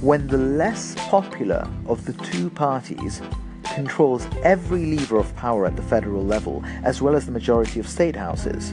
when 0.00 0.26
the 0.28 0.38
less 0.38 0.94
popular 1.10 1.68
of 1.84 2.06
the 2.06 2.14
two 2.24 2.48
parties 2.48 3.20
controls 3.74 4.26
every 4.42 4.86
lever 4.86 5.18
of 5.18 5.36
power 5.36 5.66
at 5.66 5.76
the 5.76 5.82
federal 5.82 6.24
level, 6.24 6.64
as 6.84 7.02
well 7.02 7.14
as 7.14 7.26
the 7.26 7.32
majority 7.32 7.80
of 7.80 7.86
state 7.86 8.16
houses. 8.16 8.72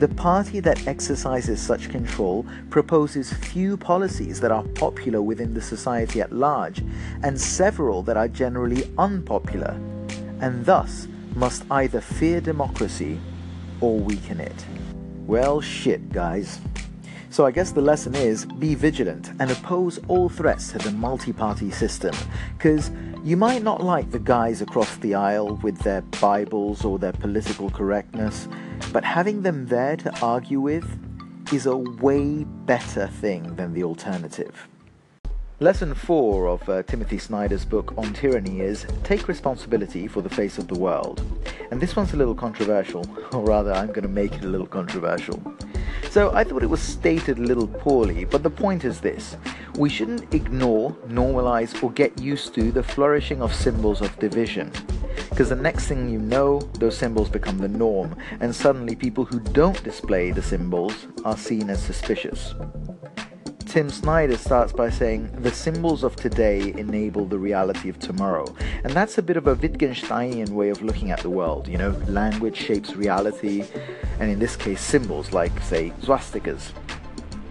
The 0.00 0.08
party 0.08 0.60
that 0.60 0.86
exercises 0.86 1.62
such 1.62 1.88
control 1.88 2.44
proposes 2.68 3.32
few 3.32 3.78
policies 3.78 4.38
that 4.40 4.52
are 4.52 4.64
popular 4.74 5.22
within 5.22 5.54
the 5.54 5.62
society 5.62 6.20
at 6.20 6.30
large, 6.30 6.84
and 7.22 7.40
several 7.40 8.02
that 8.02 8.18
are 8.18 8.28
generally 8.28 8.92
unpopular, 8.98 9.80
and 10.42 10.66
thus 10.66 11.08
must 11.34 11.64
either 11.70 12.02
fear 12.02 12.42
democracy 12.42 13.18
or 13.80 13.98
weaken 13.98 14.40
it. 14.40 14.66
Well, 15.26 15.62
shit, 15.62 16.12
guys. 16.12 16.60
So 17.30 17.46
I 17.46 17.50
guess 17.50 17.72
the 17.72 17.80
lesson 17.80 18.14
is 18.14 18.44
be 18.44 18.74
vigilant 18.74 19.30
and 19.40 19.50
oppose 19.50 19.98
all 20.06 20.28
threats 20.28 20.70
to 20.72 20.78
the 20.78 20.90
multi 20.90 21.32
party 21.32 21.70
system, 21.70 22.14
because 22.56 22.90
you 23.24 23.36
might 23.36 23.62
not 23.62 23.82
like 23.82 24.10
the 24.10 24.18
guys 24.18 24.60
across 24.60 24.96
the 24.98 25.14
aisle 25.14 25.56
with 25.62 25.78
their 25.78 26.02
Bibles 26.20 26.84
or 26.84 26.98
their 26.98 27.14
political 27.14 27.70
correctness, 27.70 28.48
but 28.92 29.02
having 29.02 29.40
them 29.40 29.66
there 29.66 29.96
to 29.96 30.20
argue 30.20 30.60
with 30.60 30.84
is 31.52 31.64
a 31.64 31.76
way 31.76 32.44
better 32.44 33.06
thing 33.06 33.56
than 33.56 33.72
the 33.72 33.82
alternative. 33.82 34.68
Lesson 35.64 35.94
4 35.94 36.46
of 36.46 36.68
uh, 36.68 36.82
Timothy 36.82 37.16
Snyder's 37.16 37.64
book 37.64 37.94
on 37.96 38.12
tyranny 38.12 38.60
is 38.60 38.84
take 39.02 39.28
responsibility 39.28 40.06
for 40.06 40.20
the 40.20 40.28
face 40.28 40.58
of 40.58 40.68
the 40.68 40.78
world. 40.78 41.22
And 41.70 41.80
this 41.80 41.96
one's 41.96 42.12
a 42.12 42.18
little 42.18 42.34
controversial, 42.34 43.06
or 43.32 43.40
rather, 43.40 43.72
I'm 43.72 43.86
going 43.86 44.02
to 44.02 44.08
make 44.08 44.34
it 44.34 44.44
a 44.44 44.46
little 44.46 44.66
controversial. 44.66 45.42
So 46.10 46.34
I 46.34 46.44
thought 46.44 46.62
it 46.62 46.68
was 46.68 46.82
stated 46.82 47.38
a 47.38 47.42
little 47.44 47.66
poorly, 47.66 48.26
but 48.26 48.42
the 48.42 48.50
point 48.50 48.84
is 48.84 49.00
this 49.00 49.38
we 49.78 49.88
shouldn't 49.88 50.34
ignore, 50.34 50.92
normalize, 51.08 51.82
or 51.82 51.90
get 51.92 52.20
used 52.20 52.54
to 52.56 52.70
the 52.70 52.82
flourishing 52.82 53.40
of 53.40 53.54
symbols 53.54 54.02
of 54.02 54.18
division. 54.18 54.70
Because 55.30 55.48
the 55.48 55.56
next 55.56 55.86
thing 55.86 56.10
you 56.10 56.18
know, 56.18 56.58
those 56.78 56.98
symbols 56.98 57.30
become 57.30 57.56
the 57.56 57.68
norm, 57.68 58.14
and 58.40 58.54
suddenly 58.54 58.94
people 58.94 59.24
who 59.24 59.40
don't 59.40 59.82
display 59.82 60.30
the 60.30 60.42
symbols 60.42 61.06
are 61.24 61.38
seen 61.38 61.70
as 61.70 61.82
suspicious. 61.82 62.52
Tim 63.74 63.90
Snyder 63.90 64.36
starts 64.36 64.72
by 64.72 64.88
saying, 64.88 65.28
The 65.42 65.50
symbols 65.50 66.04
of 66.04 66.14
today 66.14 66.72
enable 66.78 67.26
the 67.26 67.40
reality 67.40 67.88
of 67.88 67.98
tomorrow. 67.98 68.46
And 68.84 68.92
that's 68.92 69.18
a 69.18 69.22
bit 69.22 69.36
of 69.36 69.48
a 69.48 69.56
Wittgensteinian 69.56 70.50
way 70.50 70.68
of 70.68 70.80
looking 70.80 71.10
at 71.10 71.18
the 71.22 71.30
world. 71.30 71.66
You 71.66 71.78
know, 71.78 71.90
language 72.06 72.56
shapes 72.56 72.94
reality, 72.94 73.64
and 74.20 74.30
in 74.30 74.38
this 74.38 74.54
case, 74.54 74.80
symbols 74.80 75.32
like, 75.32 75.50
say, 75.60 75.92
swastikas. 76.02 76.70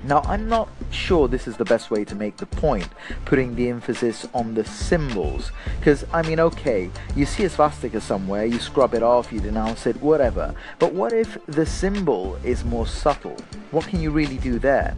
Now, 0.05 0.21
I'm 0.21 0.47
not 0.47 0.69
sure 0.91 1.27
this 1.27 1.45
is 1.45 1.57
the 1.57 1.65
best 1.65 1.91
way 1.91 2.05
to 2.05 2.15
make 2.15 2.37
the 2.37 2.45
point, 2.45 2.87
putting 3.25 3.55
the 3.55 3.67
emphasis 3.67 4.25
on 4.33 4.53
the 4.53 4.63
symbols. 4.63 5.51
Because, 5.77 6.05
I 6.13 6.21
mean, 6.21 6.39
okay, 6.39 6.89
you 7.17 7.25
see 7.25 7.43
a 7.43 7.49
swastika 7.49 7.99
somewhere, 7.99 8.45
you 8.45 8.59
scrub 8.59 8.93
it 8.93 9.03
off, 9.03 9.33
you 9.33 9.41
denounce 9.41 9.85
it, 9.87 10.01
whatever. 10.01 10.55
But 10.79 10.93
what 10.93 11.11
if 11.11 11.37
the 11.47 11.65
symbol 11.65 12.37
is 12.45 12.63
more 12.63 12.87
subtle? 12.87 13.35
What 13.71 13.87
can 13.87 13.99
you 13.99 14.11
really 14.11 14.37
do 14.37 14.57
there? 14.57 14.95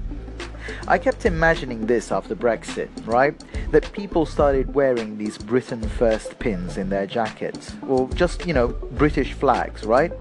I 0.87 0.97
kept 0.97 1.25
imagining 1.25 1.85
this 1.87 2.11
after 2.11 2.35
Brexit, 2.35 2.89
right? 3.05 3.39
That 3.71 3.91
people 3.93 4.25
started 4.25 4.73
wearing 4.73 5.17
these 5.17 5.37
Britain 5.37 5.81
First 5.81 6.39
pins 6.39 6.77
in 6.77 6.89
their 6.89 7.07
jackets, 7.07 7.73
or 7.87 8.09
just, 8.09 8.45
you 8.45 8.53
know, 8.53 8.69
British 8.91 9.33
flags, 9.33 9.83
right? 9.83 10.11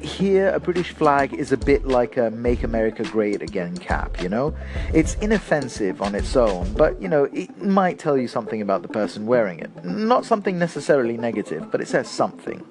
Here, 0.00 0.50
a 0.50 0.60
British 0.60 0.92
flag 0.92 1.34
is 1.34 1.50
a 1.50 1.56
bit 1.56 1.86
like 1.86 2.16
a 2.16 2.30
Make 2.30 2.62
America 2.62 3.02
Great 3.02 3.42
Again 3.42 3.76
cap, 3.76 4.22
you 4.22 4.28
know? 4.28 4.54
It's 4.94 5.14
inoffensive 5.16 6.00
on 6.00 6.14
its 6.14 6.36
own, 6.36 6.72
but, 6.74 7.00
you 7.02 7.08
know, 7.08 7.24
it 7.24 7.60
might 7.62 7.98
tell 7.98 8.16
you 8.16 8.28
something 8.28 8.62
about 8.62 8.82
the 8.82 8.88
person 8.88 9.26
wearing 9.26 9.58
it. 9.58 9.84
Not 9.84 10.24
something 10.24 10.58
necessarily 10.58 11.16
negative, 11.16 11.70
but 11.70 11.80
it 11.80 11.88
says 11.88 12.08
something. 12.08 12.64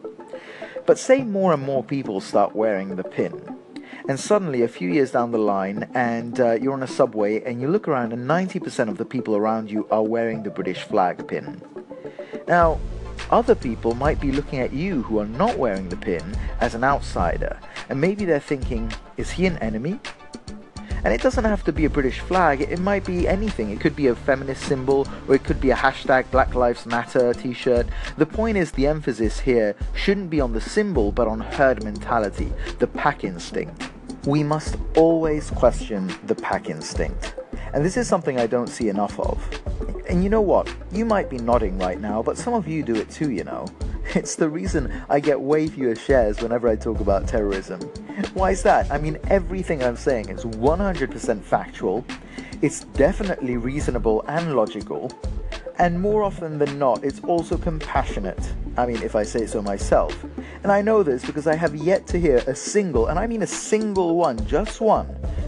But 0.85 0.97
say 0.97 1.23
more 1.23 1.51
and 1.51 1.61
more 1.61 1.83
people 1.83 2.21
start 2.21 2.55
wearing 2.55 2.95
the 2.95 3.03
pin 3.03 3.57
and 4.07 4.17
suddenly, 4.17 4.61
a 4.61 4.69
few 4.69 4.89
years 4.89 5.11
down 5.11 5.31
the 5.31 5.37
line, 5.37 5.89
and 5.93 6.39
uh, 6.39 6.53
you're 6.53 6.71
on 6.71 6.81
a 6.81 6.87
subway, 6.87 7.43
and 7.43 7.59
you 7.59 7.67
look 7.67 7.89
around, 7.89 8.13
and 8.13 8.25
90% 8.25 8.87
of 8.87 8.97
the 8.97 9.03
people 9.03 9.35
around 9.35 9.69
you 9.69 9.85
are 9.91 10.03
wearing 10.03 10.43
the 10.43 10.49
British 10.49 10.83
flag 10.83 11.27
pin. 11.27 11.61
Now, 12.47 12.79
other 13.31 13.53
people 13.53 13.95
might 13.95 14.21
be 14.21 14.31
looking 14.31 14.59
at 14.59 14.71
you 14.71 15.03
who 15.03 15.19
are 15.19 15.25
not 15.25 15.57
wearing 15.57 15.89
the 15.89 15.97
pin 15.97 16.37
as 16.61 16.73
an 16.73 16.85
outsider, 16.85 17.59
and 17.89 17.99
maybe 17.99 18.23
they're 18.23 18.39
thinking, 18.39 18.93
is 19.17 19.31
he 19.31 19.45
an 19.45 19.57
enemy? 19.57 19.99
And 21.03 21.13
it 21.13 21.21
doesn't 21.21 21.43
have 21.43 21.65
to 21.65 21.73
be 21.73 21.83
a 21.83 21.89
British 21.89 22.21
flag, 22.21 22.61
it 22.61 22.79
might 22.79 23.05
be 23.05 23.27
anything. 23.27 23.71
It 23.71 23.81
could 23.81 23.95
be 23.95 24.07
a 24.07 24.15
feminist 24.15 24.63
symbol, 24.63 25.05
or 25.27 25.35
it 25.35 25.43
could 25.43 25.59
be 25.59 25.71
a 25.71 25.75
hashtag 25.75 26.31
Black 26.31 26.55
Lives 26.55 26.85
Matter 26.85 27.33
t 27.33 27.53
shirt. 27.53 27.87
The 28.17 28.25
point 28.25 28.57
is, 28.57 28.71
the 28.71 28.87
emphasis 28.87 29.41
here 29.41 29.75
shouldn't 29.93 30.29
be 30.29 30.39
on 30.39 30.53
the 30.53 30.61
symbol, 30.61 31.11
but 31.11 31.27
on 31.27 31.41
herd 31.41 31.83
mentality, 31.83 32.53
the 32.79 32.87
pack 32.87 33.25
instinct 33.25 33.89
we 34.27 34.43
must 34.43 34.75
always 34.97 35.49
question 35.51 36.13
the 36.25 36.35
pack 36.35 36.69
instinct. 36.69 37.33
And 37.73 37.83
this 37.83 37.95
is 37.95 38.09
something 38.09 38.37
I 38.37 38.45
don't 38.45 38.67
see 38.67 38.89
enough 38.89 39.17
of. 39.21 39.41
And 40.09 40.21
you 40.21 40.29
know 40.29 40.41
what? 40.41 40.69
You 40.91 41.05
might 41.05 41.29
be 41.29 41.37
nodding 41.37 41.77
right 41.77 41.99
now, 41.99 42.21
but 42.21 42.37
some 42.37 42.53
of 42.53 42.67
you 42.67 42.83
do 42.83 42.93
it 42.93 43.09
too, 43.09 43.31
you 43.31 43.45
know. 43.45 43.65
It's 44.15 44.35
the 44.35 44.49
reason 44.49 44.91
I 45.09 45.19
get 45.19 45.39
way 45.39 45.67
fewer 45.67 45.95
shares 45.95 46.41
whenever 46.41 46.69
I 46.69 46.77
talk 46.77 47.01
about 47.01 47.27
terrorism. 47.27 47.81
Why 48.33 48.51
is 48.51 48.63
that? 48.63 48.89
I 48.89 48.97
mean, 48.97 49.17
everything 49.27 49.83
I'm 49.83 49.97
saying 49.97 50.29
is 50.29 50.45
100% 50.45 51.41
factual, 51.41 52.05
it's 52.61 52.85
definitely 52.95 53.57
reasonable 53.57 54.23
and 54.27 54.55
logical, 54.55 55.11
and 55.79 55.99
more 55.99 56.23
often 56.23 56.57
than 56.57 56.79
not, 56.79 57.03
it's 57.03 57.19
also 57.21 57.57
compassionate. 57.57 58.53
I 58.77 58.85
mean, 58.85 59.01
if 59.03 59.15
I 59.15 59.23
say 59.23 59.45
so 59.45 59.61
myself. 59.61 60.15
And 60.63 60.71
I 60.71 60.81
know 60.81 61.03
this 61.03 61.25
because 61.25 61.47
I 61.47 61.55
have 61.55 61.75
yet 61.75 62.07
to 62.07 62.19
hear 62.19 62.37
a 62.47 62.55
single, 62.55 63.07
and 63.07 63.19
I 63.19 63.27
mean 63.27 63.43
a 63.43 63.47
single 63.47 64.15
one, 64.15 64.43
just 64.45 64.81
one, 64.81 65.07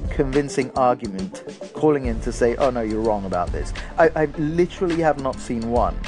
convincing 0.10 0.72
argument 0.76 1.44
calling 1.74 2.06
in 2.06 2.20
to 2.22 2.32
say, 2.32 2.56
oh 2.58 2.70
no, 2.70 2.82
you're 2.82 3.02
wrong 3.02 3.26
about 3.26 3.52
this. 3.52 3.74
I, 3.98 4.10
I 4.16 4.26
literally 4.38 5.02
have 5.02 5.22
not 5.22 5.40
seen 5.40 5.72
one. 5.72 6.00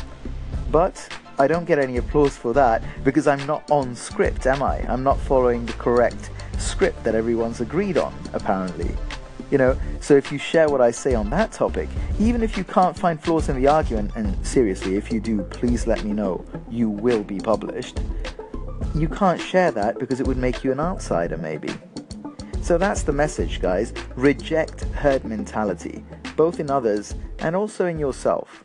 But 0.72 1.08
I 1.40 1.48
don't 1.48 1.66
get 1.66 1.80
any 1.80 1.98
applause 1.98 2.38
for 2.38 2.54
that 2.54 2.84
because 3.04 3.28
I'm 3.28 3.46
not 3.48 3.70
on 3.72 3.96
script, 3.96 4.46
am 4.46 4.62
I? 4.62 4.78
I'm 4.92 5.04
not 5.04 5.20
following 5.20 5.66
the 5.66 5.74
correct 5.74 6.30
script 6.60 7.04
that 7.04 7.16
everyone's 7.16 7.62
agreed 7.62 7.98
on, 7.98 8.14
apparently. 8.34 8.96
You 9.52 9.58
know, 9.58 9.78
so 10.00 10.16
if 10.16 10.32
you 10.32 10.38
share 10.38 10.70
what 10.70 10.80
I 10.80 10.92
say 10.92 11.14
on 11.14 11.30
that 11.32 11.52
topic, 11.52 11.90
even 12.20 12.42
if 12.42 12.58
you 12.58 12.64
can't 12.64 12.98
find 12.98 13.22
flaws 13.22 13.50
in 13.50 13.62
the 13.62 13.68
argument, 13.68 14.14
and 14.16 14.48
seriously, 14.48 14.96
if 14.96 15.12
you 15.12 15.20
do, 15.20 15.44
please 15.44 15.86
let 15.86 16.04
me 16.06 16.14
know. 16.14 16.46
You 16.70 16.90
will 16.90 17.22
be 17.22 17.38
published. 17.38 18.00
You 18.96 19.10
can't 19.10 19.40
share 19.40 19.72
that 19.72 20.00
because 20.00 20.22
it 20.22 20.28
would 20.28 20.38
make 20.38 20.64
you 20.64 20.72
an 20.72 20.80
outsider, 20.80 21.38
maybe. 21.38 21.70
So 22.62 22.78
that's 22.78 23.04
the 23.04 23.12
message, 23.12 23.62
guys. 23.62 23.94
Reject 24.16 24.84
herd 24.94 25.26
mentality, 25.26 26.06
both 26.38 26.62
in 26.62 26.72
others 26.72 27.14
and 27.40 27.54
also 27.54 27.88
in 27.88 28.00
yourself. 28.00 28.64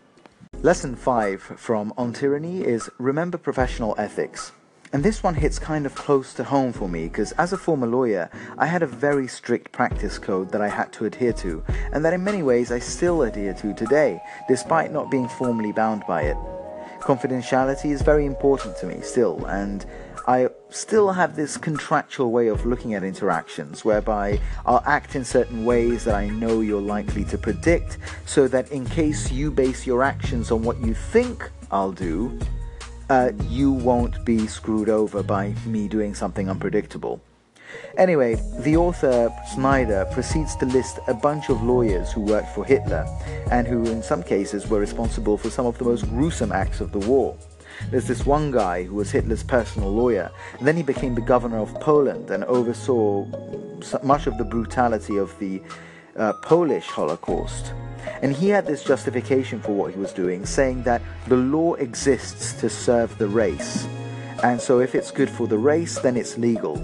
Lesson 0.62 0.94
5 0.94 1.42
from 1.42 1.92
On 1.96 2.12
Tyranny 2.12 2.62
is 2.62 2.88
remember 2.98 3.38
professional 3.38 3.94
ethics. 3.98 4.52
And 4.92 5.02
this 5.02 5.22
one 5.22 5.34
hits 5.34 5.58
kind 5.58 5.84
of 5.84 5.94
close 5.94 6.32
to 6.34 6.44
home 6.44 6.72
for 6.72 6.88
me 6.88 7.04
because 7.08 7.32
as 7.32 7.52
a 7.52 7.58
former 7.58 7.86
lawyer, 7.86 8.30
I 8.56 8.66
had 8.66 8.82
a 8.82 8.86
very 8.86 9.26
strict 9.26 9.72
practice 9.72 10.18
code 10.18 10.52
that 10.52 10.60
I 10.60 10.68
had 10.68 10.92
to 10.94 11.06
adhere 11.06 11.32
to, 11.34 11.64
and 11.92 12.04
that 12.04 12.12
in 12.12 12.22
many 12.22 12.42
ways 12.42 12.70
I 12.70 12.78
still 12.78 13.22
adhere 13.22 13.54
to 13.54 13.74
today, 13.74 14.20
despite 14.48 14.92
not 14.92 15.10
being 15.10 15.28
formally 15.28 15.72
bound 15.72 16.04
by 16.06 16.22
it. 16.22 16.36
Confidentiality 17.00 17.90
is 17.90 18.02
very 18.02 18.26
important 18.26 18.76
to 18.78 18.86
me 18.86 19.00
still, 19.00 19.44
and 19.46 19.84
I 20.28 20.48
still 20.70 21.12
have 21.12 21.36
this 21.36 21.56
contractual 21.56 22.32
way 22.32 22.48
of 22.48 22.66
looking 22.66 22.94
at 22.94 23.04
interactions 23.04 23.84
whereby 23.84 24.40
I'll 24.64 24.82
act 24.84 25.14
in 25.14 25.24
certain 25.24 25.64
ways 25.64 26.04
that 26.04 26.14
I 26.14 26.28
know 26.28 26.60
you're 26.60 26.80
likely 26.80 27.24
to 27.26 27.38
predict, 27.38 27.98
so 28.24 28.48
that 28.48 28.70
in 28.72 28.84
case 28.86 29.30
you 29.30 29.50
base 29.50 29.86
your 29.86 30.02
actions 30.02 30.50
on 30.50 30.62
what 30.62 30.80
you 30.80 30.94
think 30.94 31.48
I'll 31.70 31.92
do, 31.92 32.38
uh, 33.08 33.32
you 33.48 33.72
won't 33.72 34.24
be 34.24 34.46
screwed 34.46 34.88
over 34.88 35.22
by 35.22 35.54
me 35.64 35.88
doing 35.88 36.14
something 36.14 36.48
unpredictable. 36.48 37.20
Anyway, 37.98 38.36
the 38.60 38.76
author 38.76 39.32
Snyder 39.54 40.06
proceeds 40.12 40.56
to 40.56 40.66
list 40.66 40.98
a 41.08 41.14
bunch 41.14 41.48
of 41.48 41.62
lawyers 41.62 42.12
who 42.12 42.20
worked 42.20 42.48
for 42.54 42.64
Hitler 42.64 43.06
and 43.50 43.66
who, 43.66 43.86
in 43.86 44.02
some 44.02 44.22
cases, 44.22 44.68
were 44.68 44.80
responsible 44.80 45.36
for 45.36 45.50
some 45.50 45.66
of 45.66 45.78
the 45.78 45.84
most 45.84 46.08
gruesome 46.08 46.52
acts 46.52 46.80
of 46.80 46.92
the 46.92 46.98
war. 47.00 47.36
There's 47.90 48.06
this 48.06 48.24
one 48.24 48.50
guy 48.50 48.84
who 48.84 48.94
was 48.94 49.10
Hitler's 49.10 49.42
personal 49.42 49.90
lawyer, 49.90 50.30
and 50.58 50.66
then 50.66 50.76
he 50.76 50.82
became 50.82 51.14
the 51.14 51.20
governor 51.20 51.58
of 51.58 51.74
Poland 51.80 52.30
and 52.30 52.44
oversaw 52.44 53.26
much 54.02 54.26
of 54.26 54.38
the 54.38 54.44
brutality 54.44 55.16
of 55.18 55.38
the 55.38 55.60
uh, 56.16 56.32
Polish 56.42 56.86
Holocaust. 56.86 57.72
And 58.22 58.32
he 58.32 58.48
had 58.48 58.66
this 58.66 58.82
justification 58.82 59.60
for 59.60 59.72
what 59.72 59.92
he 59.92 59.98
was 59.98 60.12
doing, 60.12 60.46
saying 60.46 60.82
that 60.84 61.02
the 61.28 61.36
law 61.36 61.74
exists 61.74 62.52
to 62.60 62.68
serve 62.68 63.16
the 63.18 63.28
race. 63.28 63.86
And 64.42 64.60
so 64.60 64.80
if 64.80 64.94
it's 64.94 65.10
good 65.10 65.30
for 65.30 65.46
the 65.46 65.58
race, 65.58 65.98
then 65.98 66.16
it's 66.16 66.36
legal. 66.36 66.76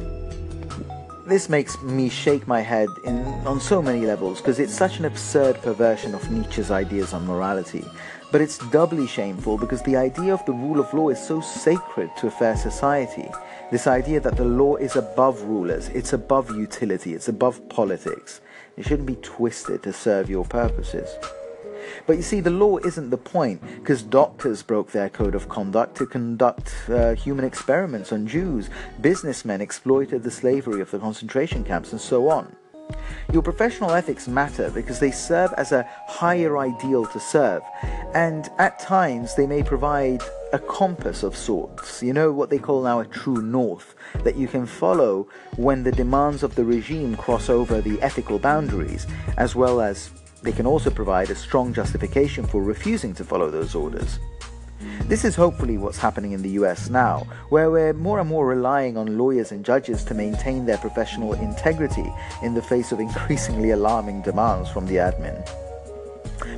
This 1.26 1.48
makes 1.48 1.80
me 1.82 2.08
shake 2.08 2.48
my 2.48 2.60
head 2.60 2.88
in, 3.04 3.16
on 3.46 3.60
so 3.60 3.80
many 3.80 4.04
levels 4.04 4.40
because 4.40 4.58
it's 4.58 4.74
such 4.74 4.98
an 4.98 5.04
absurd 5.04 5.62
perversion 5.62 6.14
of 6.14 6.30
Nietzsche's 6.30 6.70
ideas 6.70 7.12
on 7.12 7.26
morality. 7.26 7.84
But 8.32 8.40
it's 8.40 8.58
doubly 8.70 9.06
shameful 9.06 9.58
because 9.58 9.82
the 9.82 9.96
idea 9.96 10.34
of 10.34 10.44
the 10.46 10.52
rule 10.52 10.80
of 10.80 10.92
law 10.92 11.10
is 11.10 11.24
so 11.24 11.40
sacred 11.40 12.10
to 12.16 12.26
a 12.26 12.30
fair 12.30 12.56
society. 12.56 13.28
This 13.70 13.86
idea 13.86 14.20
that 14.20 14.36
the 14.36 14.44
law 14.44 14.76
is 14.76 14.96
above 14.96 15.40
rulers, 15.42 15.88
it's 15.90 16.12
above 16.12 16.50
utility, 16.50 17.14
it's 17.14 17.28
above 17.28 17.68
politics. 17.68 18.40
It 18.76 18.84
shouldn't 18.84 19.06
be 19.06 19.16
twisted 19.16 19.82
to 19.82 19.92
serve 19.92 20.30
your 20.30 20.44
purposes. 20.44 21.08
But 22.06 22.16
you 22.16 22.22
see, 22.22 22.40
the 22.40 22.50
law 22.50 22.78
isn't 22.78 23.10
the 23.10 23.18
point, 23.18 23.60
because 23.76 24.02
doctors 24.02 24.62
broke 24.62 24.92
their 24.92 25.08
code 25.08 25.34
of 25.34 25.48
conduct 25.48 25.96
to 25.98 26.06
conduct 26.06 26.74
uh, 26.88 27.14
human 27.14 27.44
experiments 27.44 28.12
on 28.12 28.26
Jews, 28.26 28.70
businessmen 29.00 29.60
exploited 29.60 30.22
the 30.22 30.30
slavery 30.30 30.80
of 30.80 30.90
the 30.90 30.98
concentration 30.98 31.64
camps, 31.64 31.92
and 31.92 32.00
so 32.00 32.28
on. 32.28 32.56
Your 33.32 33.42
professional 33.42 33.92
ethics 33.92 34.28
matter 34.28 34.70
because 34.70 34.98
they 34.98 35.10
serve 35.10 35.52
as 35.56 35.72
a 35.72 35.88
higher 36.06 36.58
ideal 36.58 37.06
to 37.06 37.20
serve, 37.20 37.62
and 38.14 38.48
at 38.58 38.78
times 38.78 39.34
they 39.34 39.46
may 39.46 39.62
provide 39.62 40.22
a 40.52 40.58
compass 40.58 41.22
of 41.22 41.36
sorts, 41.36 42.02
you 42.02 42.12
know, 42.12 42.30
what 42.30 42.50
they 42.50 42.58
call 42.58 42.82
now 42.82 43.00
a 43.00 43.06
true 43.06 43.40
north, 43.40 43.94
that 44.22 44.36
you 44.36 44.46
can 44.46 44.66
follow 44.66 45.26
when 45.56 45.82
the 45.82 45.92
demands 45.92 46.42
of 46.42 46.54
the 46.54 46.64
regime 46.64 47.16
cross 47.16 47.48
over 47.48 47.80
the 47.80 48.00
ethical 48.02 48.38
boundaries, 48.38 49.06
as 49.38 49.54
well 49.54 49.80
as 49.80 50.10
they 50.42 50.52
can 50.52 50.66
also 50.66 50.90
provide 50.90 51.30
a 51.30 51.34
strong 51.34 51.72
justification 51.72 52.44
for 52.46 52.62
refusing 52.62 53.14
to 53.14 53.24
follow 53.24 53.50
those 53.50 53.74
orders. 53.74 54.18
This 55.04 55.24
is 55.24 55.34
hopefully 55.34 55.78
what's 55.78 55.98
happening 55.98 56.32
in 56.32 56.42
the 56.42 56.50
US 56.60 56.88
now, 56.88 57.26
where 57.48 57.70
we're 57.70 57.92
more 57.92 58.20
and 58.20 58.28
more 58.28 58.46
relying 58.46 58.96
on 58.96 59.18
lawyers 59.18 59.52
and 59.52 59.64
judges 59.64 60.04
to 60.04 60.14
maintain 60.14 60.64
their 60.66 60.78
professional 60.78 61.34
integrity 61.34 62.10
in 62.42 62.54
the 62.54 62.62
face 62.62 62.92
of 62.92 63.00
increasingly 63.00 63.70
alarming 63.70 64.22
demands 64.22 64.70
from 64.70 64.86
the 64.86 64.96
admin. 64.96 65.38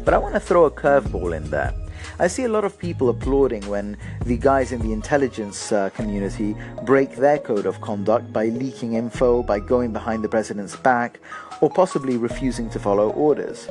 But 0.05 0.15
I 0.15 0.19
want 0.19 0.35
to 0.35 0.41
throw 0.41 0.65
a 0.65 0.71
curveball 0.71 1.37
in 1.37 1.51
there. 1.51 1.75
I 2.19 2.29
see 2.29 2.45
a 2.45 2.49
lot 2.49 2.65
of 2.65 2.79
people 2.79 3.09
applauding 3.09 3.67
when 3.67 3.97
the 4.25 4.37
guys 4.37 4.73
in 4.73 4.81
the 4.81 4.93
intelligence 4.93 5.73
uh, 5.73 5.91
community 5.91 6.55
break 6.85 7.17
their 7.17 7.39
code 7.39 7.67
of 7.67 7.81
conduct 7.81 8.33
by 8.33 8.47
leaking 8.47 8.95
info, 8.95 9.43
by 9.43 9.59
going 9.59 9.93
behind 9.93 10.23
the 10.23 10.29
president's 10.29 10.77
back, 10.77 11.19
or 11.61 11.71
possibly 11.71 12.17
refusing 12.17 12.71
to 12.71 12.79
follow 12.79 13.11
orders. 13.11 13.69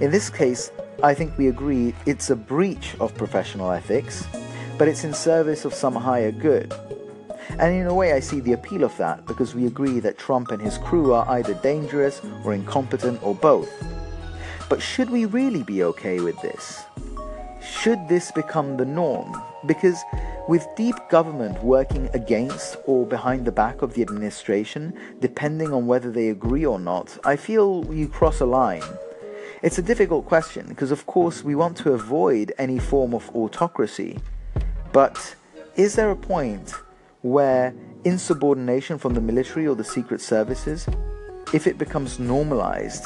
In 0.00 0.10
this 0.10 0.30
case, 0.30 0.70
I 1.02 1.12
think 1.12 1.36
we 1.36 1.48
agree 1.48 1.94
it's 2.06 2.30
a 2.30 2.36
breach 2.36 2.96
of 3.00 3.14
professional 3.14 3.70
ethics, 3.70 4.26
but 4.78 4.88
it's 4.88 5.04
in 5.04 5.12
service 5.12 5.66
of 5.66 5.74
some 5.74 5.94
higher 5.94 6.32
good. 6.32 6.72
And 7.58 7.74
in 7.74 7.86
a 7.86 7.94
way, 7.94 8.14
I 8.14 8.20
see 8.20 8.40
the 8.40 8.54
appeal 8.54 8.82
of 8.82 8.96
that 8.96 9.26
because 9.26 9.54
we 9.54 9.66
agree 9.66 10.00
that 10.00 10.16
Trump 10.16 10.50
and 10.50 10.60
his 10.60 10.78
crew 10.78 11.12
are 11.12 11.28
either 11.28 11.54
dangerous 11.54 12.22
or 12.44 12.54
incompetent 12.54 13.22
or 13.22 13.34
both. 13.34 13.70
But 14.70 14.80
should 14.80 15.10
we 15.10 15.26
really 15.26 15.62
be 15.62 15.82
okay 15.84 16.20
with 16.20 16.40
this? 16.40 16.82
Should 17.60 18.08
this 18.08 18.32
become 18.32 18.76
the 18.76 18.86
norm? 18.86 19.40
Because 19.66 20.02
with 20.48 20.66
deep 20.76 20.96
government 21.10 21.62
working 21.62 22.08
against 22.14 22.78
or 22.86 23.06
behind 23.06 23.44
the 23.44 23.52
back 23.52 23.82
of 23.82 23.92
the 23.94 24.02
administration, 24.02 24.98
depending 25.20 25.72
on 25.72 25.86
whether 25.86 26.10
they 26.10 26.30
agree 26.30 26.64
or 26.64 26.80
not, 26.80 27.18
I 27.24 27.36
feel 27.36 27.84
you 27.92 28.08
cross 28.08 28.40
a 28.40 28.46
line. 28.46 28.82
It's 29.62 29.78
a 29.78 29.82
difficult 29.82 30.26
question 30.26 30.66
because, 30.68 30.90
of 30.90 31.06
course, 31.06 31.42
we 31.42 31.54
want 31.54 31.78
to 31.78 31.92
avoid 31.92 32.52
any 32.58 32.78
form 32.78 33.14
of 33.14 33.30
autocracy. 33.34 34.18
But 34.92 35.34
is 35.76 35.94
there 35.94 36.10
a 36.10 36.16
point 36.16 36.74
where 37.22 37.74
insubordination 38.04 38.98
from 38.98 39.14
the 39.14 39.20
military 39.20 39.66
or 39.66 39.74
the 39.74 39.84
secret 39.84 40.20
services, 40.20 40.86
if 41.54 41.66
it 41.66 41.78
becomes 41.78 42.18
normalized, 42.18 43.04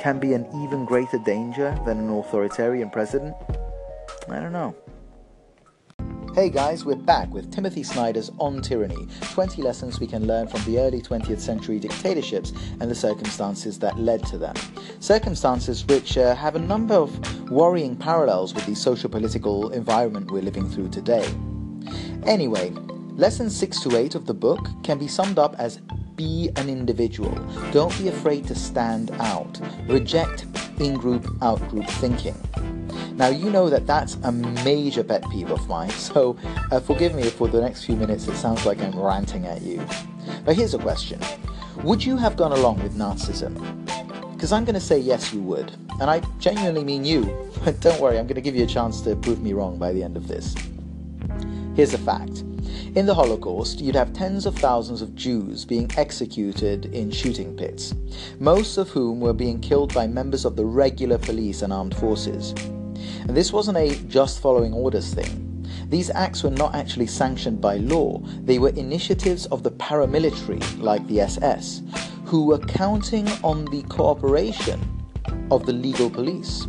can 0.00 0.18
be 0.18 0.34
an 0.34 0.46
even 0.64 0.84
greater 0.84 1.18
danger 1.18 1.78
than 1.86 1.98
an 1.98 2.10
authoritarian 2.10 2.90
president? 2.90 3.34
I 4.28 4.40
don't 4.40 4.52
know. 4.52 4.74
Hey 6.36 6.50
guys, 6.50 6.84
we're 6.84 6.96
back 6.96 7.32
with 7.32 7.50
Timothy 7.50 7.82
Snyder's 7.82 8.30
On 8.40 8.60
Tyranny 8.60 9.08
20 9.32 9.62
lessons 9.62 9.98
we 10.00 10.06
can 10.06 10.26
learn 10.26 10.46
from 10.46 10.62
the 10.64 10.78
early 10.78 11.00
20th 11.00 11.40
century 11.40 11.78
dictatorships 11.78 12.52
and 12.78 12.90
the 12.90 12.94
circumstances 12.94 13.78
that 13.78 13.98
led 13.98 14.22
to 14.26 14.36
them. 14.36 14.54
Circumstances 15.00 15.86
which 15.86 16.18
uh, 16.18 16.34
have 16.34 16.54
a 16.54 16.58
number 16.58 16.92
of 16.92 17.50
worrying 17.50 17.96
parallels 17.96 18.52
with 18.52 18.66
the 18.66 18.74
social 18.74 19.08
political 19.08 19.70
environment 19.70 20.30
we're 20.30 20.42
living 20.42 20.68
through 20.68 20.90
today. 20.90 21.26
Anyway, 22.26 22.68
lessons 23.14 23.56
6 23.56 23.80
to 23.80 23.96
8 23.96 24.14
of 24.14 24.26
the 24.26 24.34
book 24.34 24.68
can 24.82 24.98
be 24.98 25.08
summed 25.08 25.38
up 25.38 25.56
as 25.58 25.78
be 26.16 26.50
an 26.56 26.68
individual. 26.68 27.32
Don't 27.72 27.96
be 27.96 28.08
afraid 28.08 28.46
to 28.48 28.54
stand 28.54 29.10
out. 29.20 29.58
Reject 29.86 30.44
in 30.80 30.98
group, 30.98 31.26
out 31.40 31.66
group 31.70 31.86
thinking. 31.86 32.36
Now, 33.16 33.28
you 33.28 33.48
know 33.48 33.70
that 33.70 33.86
that's 33.86 34.18
a 34.24 34.30
major 34.30 35.02
pet 35.02 35.24
peeve 35.30 35.50
of 35.50 35.66
mine, 35.68 35.90
so 36.10 36.36
uh, 36.70 36.80
forgive 36.80 37.14
me 37.14 37.22
if 37.22 37.32
for 37.34 37.48
the 37.48 37.60
next 37.60 37.84
few 37.84 37.96
minutes 37.96 38.28
it 38.28 38.36
sounds 38.36 38.66
like 38.66 38.78
I'm 38.80 38.98
ranting 38.98 39.46
at 39.46 39.62
you. 39.62 39.84
But 40.44 40.56
here's 40.56 40.74
a 40.74 40.78
question 40.78 41.18
Would 41.82 42.04
you 42.04 42.18
have 42.18 42.36
gone 42.36 42.52
along 42.52 42.82
with 42.82 42.94
Nazism? 42.94 43.54
Because 44.34 44.52
I'm 44.52 44.66
going 44.66 44.74
to 44.74 44.80
say 44.80 44.98
yes, 44.98 45.32
you 45.32 45.40
would. 45.40 45.72
And 45.98 46.10
I 46.10 46.20
genuinely 46.38 46.84
mean 46.84 47.06
you. 47.06 47.50
But 47.64 47.80
don't 47.80 47.98
worry, 47.98 48.18
I'm 48.18 48.26
going 48.26 48.34
to 48.34 48.42
give 48.42 48.54
you 48.54 48.64
a 48.64 48.68
chance 48.68 49.00
to 49.00 49.16
prove 49.16 49.40
me 49.40 49.54
wrong 49.54 49.78
by 49.78 49.94
the 49.94 50.02
end 50.02 50.18
of 50.18 50.28
this. 50.28 50.54
Here's 51.74 51.94
a 51.94 51.98
fact. 51.98 52.44
In 52.94 53.06
the 53.06 53.14
Holocaust, 53.14 53.80
you'd 53.80 53.94
have 53.94 54.12
tens 54.12 54.44
of 54.44 54.56
thousands 54.56 55.00
of 55.00 55.14
Jews 55.14 55.64
being 55.64 55.90
executed 55.96 56.86
in 56.94 57.10
shooting 57.10 57.56
pits, 57.56 57.94
most 58.38 58.76
of 58.76 58.90
whom 58.90 59.20
were 59.20 59.32
being 59.32 59.58
killed 59.58 59.94
by 59.94 60.06
members 60.06 60.44
of 60.44 60.54
the 60.54 60.64
regular 60.66 61.16
police 61.16 61.62
and 61.62 61.72
armed 61.72 61.96
forces. 61.96 62.54
And 63.26 63.36
this 63.36 63.52
wasn't 63.52 63.78
a 63.78 63.96
just 64.06 64.40
following 64.40 64.72
orders 64.72 65.12
thing. 65.12 65.42
These 65.88 66.10
acts 66.10 66.42
were 66.42 66.50
not 66.50 66.74
actually 66.74 67.06
sanctioned 67.06 67.60
by 67.60 67.76
law, 67.76 68.20
they 68.42 68.58
were 68.58 68.70
initiatives 68.70 69.46
of 69.46 69.62
the 69.62 69.70
paramilitary, 69.70 70.62
like 70.80 71.06
the 71.06 71.20
SS, 71.20 71.82
who 72.24 72.46
were 72.46 72.58
counting 72.58 73.28
on 73.42 73.64
the 73.66 73.82
cooperation 73.82 74.80
of 75.50 75.66
the 75.66 75.72
legal 75.72 76.10
police. 76.10 76.66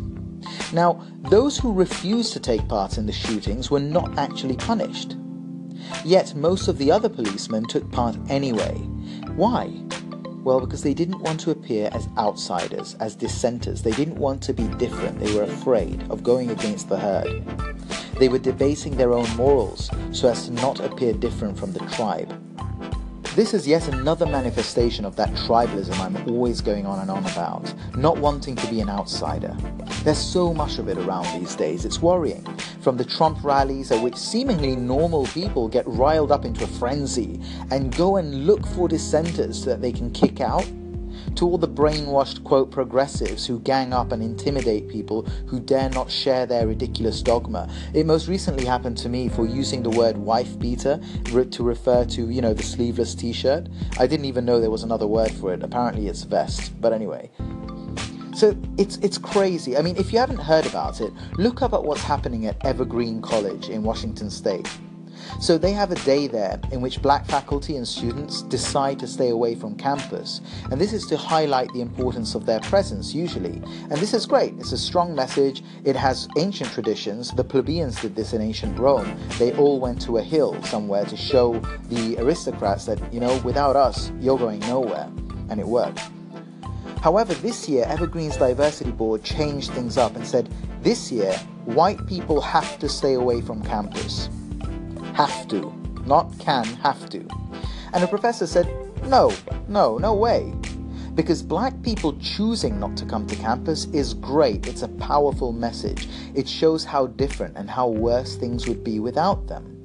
Now, 0.74 1.04
those 1.30 1.58
who 1.58 1.74
refused 1.74 2.34
to 2.34 2.40
take 2.40 2.68
part 2.68 2.98
in 2.98 3.06
the 3.06 3.14
shootings 3.14 3.72
were 3.72 3.80
not 3.80 4.18
actually 4.18 4.56
punished. 4.56 5.16
Yet 6.04 6.36
most 6.36 6.68
of 6.68 6.78
the 6.78 6.92
other 6.92 7.10
policemen 7.10 7.66
took 7.66 7.90
part 7.92 8.18
anyway. 8.30 8.76
Why? 9.36 9.68
Well, 10.48 10.62
because 10.62 10.82
they 10.82 10.94
didn't 10.94 11.20
want 11.20 11.42
to 11.42 11.52
appear 11.52 11.90
as 11.92 12.08
outsiders, 12.18 12.96
as 13.02 13.18
dissenters. 13.18 13.82
They 13.82 13.92
didn't 13.92 14.16
want 14.16 14.42
to 14.44 14.54
be 14.54 14.66
different. 14.78 15.20
They 15.20 15.36
were 15.36 15.44
afraid 15.44 16.10
of 16.10 16.24
going 16.24 16.52
against 16.52 16.88
the 16.88 16.98
herd. 16.98 17.46
They 18.18 18.30
were 18.30 18.40
debasing 18.40 18.96
their 18.96 19.12
own 19.12 19.30
morals 19.36 19.90
so 20.14 20.30
as 20.30 20.46
to 20.46 20.54
not 20.54 20.80
appear 20.80 21.12
different 21.12 21.60
from 21.60 21.74
the 21.74 21.82
tribe. 21.88 22.47
This 23.38 23.54
is 23.54 23.68
yet 23.68 23.88
another 23.88 24.26
manifestation 24.26 25.06
of 25.06 25.16
that 25.18 25.30
tribalism 25.30 26.00
I'm 26.00 26.18
always 26.28 26.60
going 26.60 26.88
on 26.88 26.98
and 27.02 27.12
on 27.12 27.24
about, 27.28 27.72
not 27.96 28.18
wanting 28.18 28.56
to 28.56 28.68
be 28.68 28.82
an 28.82 28.90
outsider. 28.90 29.56
There's 30.04 30.18
so 30.18 30.56
much 30.56 30.80
of 30.80 30.88
it 30.88 30.98
around 30.98 31.40
these 31.40 31.56
days, 31.56 31.86
it's 31.86 32.02
worrying. 32.02 32.44
From 32.82 32.98
the 32.98 33.06
Trump 33.06 33.44
rallies, 33.44 33.92
at 33.92 34.02
which 34.02 34.16
seemingly 34.16 34.76
normal 34.76 35.28
people 35.28 35.68
get 35.68 35.86
riled 35.86 36.32
up 36.32 36.46
into 36.46 36.64
a 36.64 36.68
frenzy 36.68 37.40
and 37.70 37.96
go 37.96 38.18
and 38.18 38.48
look 38.48 38.66
for 38.70 38.88
dissenters 38.88 39.64
so 39.64 39.70
that 39.70 39.84
they 39.84 39.92
can 39.92 40.10
kick 40.10 40.42
out, 40.42 40.66
to 41.36 41.46
all 41.46 41.58
the 41.58 41.68
brainwashed, 41.68 42.44
quote, 42.44 42.72
progressives 42.72 43.46
who 43.46 43.60
gang 43.60 43.94
up 43.94 44.12
and 44.12 44.24
intimidate 44.24 44.88
people 44.88 45.24
who 45.48 45.60
dare 45.60 45.90
not 45.90 46.10
share 46.10 46.46
their 46.46 46.68
ridiculous 46.68 47.22
dogma. 47.22 47.70
It 47.94 48.06
most 48.06 48.28
recently 48.28 48.66
happened 48.66 48.98
to 49.00 49.10
me 49.10 49.30
for 49.30 49.46
using 49.46 49.84
the 49.84 49.90
word 49.90 50.18
wife 50.18 50.58
beater 50.60 51.00
to 51.26 51.64
refer 51.64 52.06
to, 52.06 52.30
you 52.30 52.42
know, 52.42 52.54
the 52.54 52.64
sleeveless 52.64 53.16
t 53.16 53.34
shirt. 53.34 53.68
I 54.00 54.08
didn't 54.08 54.26
even 54.26 54.46
know 54.46 54.60
there 54.60 54.72
was 54.72 54.84
another 54.84 55.08
word 55.08 55.32
for 55.32 55.54
it. 55.54 55.64
Apparently 55.64 56.08
it's 56.08 56.24
vest. 56.24 56.80
But 56.82 56.94
anyway. 56.94 57.30
So 58.36 58.56
it's 58.78 58.98
it's 58.98 59.18
crazy. 59.18 59.78
I 59.78 59.82
mean, 59.82 59.98
if 59.98 60.14
you 60.14 60.20
haven't 60.20 60.38
heard 60.38 60.68
about 60.68 61.02
it, 61.02 61.12
look 61.38 61.64
up 61.64 61.74
at 61.74 61.84
what's 61.84 62.04
happening 62.04 62.46
at 62.46 62.64
Evergreen 62.64 63.20
College 63.20 63.70
in 63.70 63.82
Washington 63.82 64.30
State. 64.30 64.70
So 65.40 65.58
they 65.58 65.72
have 65.72 65.92
a 65.92 65.96
day 66.06 66.28
there 66.28 66.60
in 66.72 66.82
which 66.82 67.02
black 67.02 67.26
faculty 67.26 67.76
and 67.76 67.88
students 67.88 68.42
decide 68.44 69.00
to 69.00 69.08
stay 69.08 69.30
away 69.30 69.56
from 69.56 69.76
campus. 69.76 70.42
And 70.72 70.80
this 70.80 70.94
is 70.94 71.06
to 71.08 71.18
highlight 71.18 71.72
the 71.74 71.82
importance 71.82 72.36
of 72.36 72.46
their 72.46 72.60
presence, 72.62 73.14
usually. 73.14 73.62
And 73.90 73.98
this 73.98 74.14
is 74.14 74.26
great. 74.26 74.54
It's 74.60 74.72
a 74.72 74.78
strong 74.78 75.16
message. 75.16 75.64
It 75.86 75.96
has 75.96 76.28
ancient 76.38 76.72
traditions. 76.72 77.32
The 77.32 77.44
plebeians 77.44 78.02
did 78.02 78.16
this 78.16 78.34
in 78.34 78.42
ancient 78.42 78.78
Rome. 78.78 79.18
They 79.40 79.54
all 79.54 79.80
went 79.80 80.02
to 80.04 80.18
a 80.18 80.24
hill 80.24 80.62
somewhere 80.64 81.06
to 81.06 81.18
show 81.18 81.60
the 81.90 82.18
aristocrats 82.20 82.86
that, 82.86 83.14
you 83.14 83.20
know, 83.20 83.38
without 83.44 83.76
us, 83.76 84.12
you're 84.20 84.38
going 84.38 84.60
nowhere. 84.62 85.10
And 85.50 85.60
it 85.60 85.68
worked. 85.68 86.02
However, 87.02 87.34
this 87.36 87.70
year, 87.70 87.86
Evergreen's 87.88 88.38
Diversity 88.38 88.92
Board 88.92 89.24
changed 89.24 89.72
things 89.72 89.98
up 89.98 90.16
and 90.16 90.26
said 90.26 90.50
this 90.82 91.12
year, 91.12 91.34
white 91.66 92.06
people 92.08 92.42
have 92.42 92.80
to 92.80 92.90
stay 92.90 93.14
away 93.14 93.42
from 93.42 93.64
campus. 93.64 94.30
Have 95.18 95.48
to. 95.48 95.74
Not 96.06 96.32
can, 96.38 96.64
have 96.84 97.10
to. 97.10 97.28
And 97.92 98.04
the 98.04 98.08
professor 98.08 98.46
said, 98.46 98.68
no, 99.06 99.34
no, 99.68 99.98
no 99.98 100.14
way. 100.14 100.54
Because 101.16 101.42
black 101.42 101.74
people 101.82 102.16
choosing 102.20 102.80
not 102.80 102.96
to 102.98 103.06
come 103.06 103.26
to 103.26 103.36
campus 103.36 103.86
is 103.86 104.14
great. 104.14 104.68
It's 104.68 104.84
a 104.84 104.88
powerful 104.88 105.52
message. 105.54 106.08
It 106.36 106.48
shows 106.48 106.84
how 106.84 107.08
different 107.08 107.58
and 107.58 107.68
how 107.68 107.88
worse 107.88 108.36
things 108.36 108.68
would 108.68 108.84
be 108.84 109.00
without 109.00 109.48
them. 109.48 109.84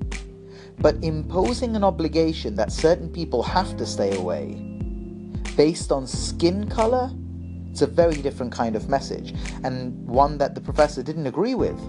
But 0.79 1.03
imposing 1.03 1.77
an 1.77 1.83
obligation 1.83 2.55
that 2.57 2.71
certain 2.71 3.09
people 3.09 3.43
have 3.43 3.75
to 3.79 3.87
stay 3.87 4.15
away 4.15 4.57
based 5.57 5.93
on 5.93 6.07
skin 6.07 6.69
color, 6.69 7.11
it's 7.73 7.81
a 7.81 7.87
very 7.87 8.17
different 8.17 8.53
kind 8.53 8.77
of 8.77 8.91
message, 8.91 9.35
and 9.65 10.07
one 10.07 10.37
that 10.37 10.55
the 10.55 10.61
professor 10.61 11.03
didn't 11.03 11.27
agree 11.27 11.55
with. 11.55 11.81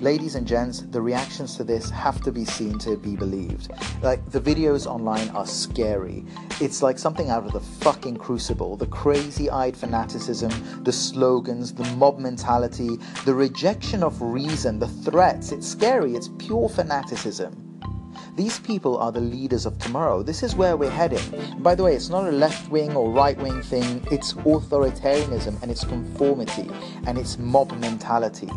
Ladies 0.00 0.34
and 0.34 0.44
gents, 0.44 0.80
the 0.80 1.00
reactions 1.00 1.56
to 1.56 1.62
this 1.62 1.90
have 1.90 2.20
to 2.22 2.32
be 2.32 2.44
seen 2.44 2.76
to 2.80 2.96
be 2.96 3.14
believed. 3.14 3.70
Like, 4.02 4.28
the 4.32 4.40
videos 4.40 4.88
online 4.88 5.28
are 5.28 5.46
scary. 5.46 6.24
It's 6.60 6.82
like 6.82 6.98
something 6.98 7.30
out 7.30 7.46
of 7.46 7.52
the 7.52 7.60
fucking 7.60 8.16
crucible. 8.16 8.76
The 8.76 8.88
crazy 8.88 9.48
eyed 9.48 9.76
fanaticism, 9.76 10.82
the 10.82 10.92
slogans, 10.92 11.72
the 11.72 11.84
mob 11.94 12.18
mentality, 12.18 12.98
the 13.24 13.34
rejection 13.34 14.02
of 14.02 14.20
reason, 14.20 14.80
the 14.80 14.88
threats. 14.88 15.52
It's 15.52 15.68
scary. 15.68 16.16
It's 16.16 16.30
pure 16.38 16.68
fanaticism. 16.68 17.67
These 18.38 18.60
people 18.60 18.98
are 18.98 19.10
the 19.10 19.18
leaders 19.18 19.66
of 19.66 19.76
tomorrow. 19.80 20.22
This 20.22 20.44
is 20.44 20.54
where 20.54 20.76
we're 20.76 20.88
heading. 20.88 21.58
by 21.60 21.74
the 21.74 21.82
way, 21.82 21.96
it's 21.96 22.08
not 22.08 22.28
a 22.28 22.30
left 22.30 22.70
wing 22.70 22.94
or 22.94 23.10
right 23.10 23.36
wing 23.36 23.60
thing, 23.62 24.06
it's 24.12 24.34
authoritarianism 24.34 25.60
and 25.60 25.72
it's 25.72 25.84
conformity 25.84 26.70
and 27.08 27.18
it's 27.18 27.36
mob 27.36 27.76
mentality. 27.80 28.48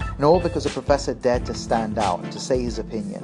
And 0.00 0.24
all 0.24 0.40
because 0.40 0.64
a 0.64 0.70
professor 0.70 1.12
dared 1.12 1.44
to 1.44 1.52
stand 1.52 1.98
out 1.98 2.20
and 2.20 2.32
to 2.32 2.40
say 2.40 2.62
his 2.62 2.78
opinion. 2.78 3.22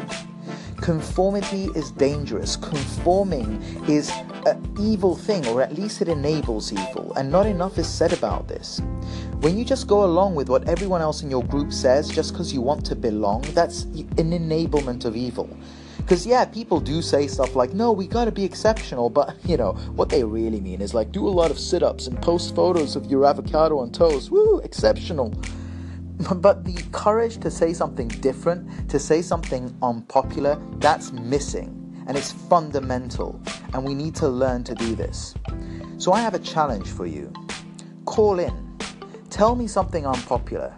Conformity 0.82 1.70
is 1.74 1.92
dangerous. 1.92 2.56
Conforming 2.56 3.62
is 3.88 4.10
an 4.44 4.76
evil 4.78 5.16
thing, 5.16 5.46
or 5.46 5.62
at 5.62 5.72
least 5.72 6.02
it 6.02 6.08
enables 6.08 6.74
evil, 6.74 7.14
and 7.14 7.30
not 7.30 7.46
enough 7.46 7.78
is 7.78 7.88
said 7.88 8.12
about 8.12 8.48
this. 8.48 8.82
When 9.42 9.58
you 9.58 9.64
just 9.64 9.88
go 9.88 10.04
along 10.04 10.36
with 10.36 10.48
what 10.48 10.68
everyone 10.68 11.00
else 11.00 11.24
in 11.24 11.28
your 11.28 11.42
group 11.42 11.72
says 11.72 12.08
just 12.08 12.32
because 12.32 12.54
you 12.54 12.60
want 12.60 12.86
to 12.86 12.94
belong, 12.94 13.40
that's 13.54 13.82
an 13.82 14.06
enablement 14.30 15.04
of 15.04 15.16
evil. 15.16 15.50
Because, 15.96 16.24
yeah, 16.24 16.44
people 16.44 16.78
do 16.78 17.02
say 17.02 17.26
stuff 17.26 17.56
like, 17.56 17.72
no, 17.72 17.90
we 17.90 18.06
gotta 18.06 18.30
be 18.30 18.44
exceptional, 18.44 19.10
but, 19.10 19.34
you 19.44 19.56
know, 19.56 19.72
what 19.96 20.10
they 20.10 20.22
really 20.22 20.60
mean 20.60 20.80
is 20.80 20.94
like, 20.94 21.10
do 21.10 21.26
a 21.26 21.28
lot 21.28 21.50
of 21.50 21.58
sit 21.58 21.82
ups 21.82 22.06
and 22.06 22.22
post 22.22 22.54
photos 22.54 22.94
of 22.94 23.06
your 23.06 23.26
avocado 23.26 23.80
on 23.80 23.90
toast. 23.90 24.30
Woo, 24.30 24.60
exceptional. 24.60 25.34
But 26.36 26.64
the 26.64 26.80
courage 26.92 27.38
to 27.38 27.50
say 27.50 27.72
something 27.72 28.06
different, 28.06 28.88
to 28.90 29.00
say 29.00 29.22
something 29.22 29.76
unpopular, 29.82 30.56
that's 30.76 31.10
missing. 31.10 32.04
And 32.06 32.16
it's 32.16 32.30
fundamental. 32.30 33.40
And 33.74 33.84
we 33.84 33.94
need 33.94 34.14
to 34.16 34.28
learn 34.28 34.62
to 34.64 34.74
do 34.76 34.94
this. 34.94 35.34
So 35.98 36.12
I 36.12 36.20
have 36.20 36.34
a 36.34 36.38
challenge 36.38 36.86
for 36.86 37.06
you. 37.06 37.32
Call 38.04 38.38
in. 38.38 38.71
Tell 39.32 39.56
me 39.56 39.66
something 39.66 40.06
unpopular. 40.06 40.74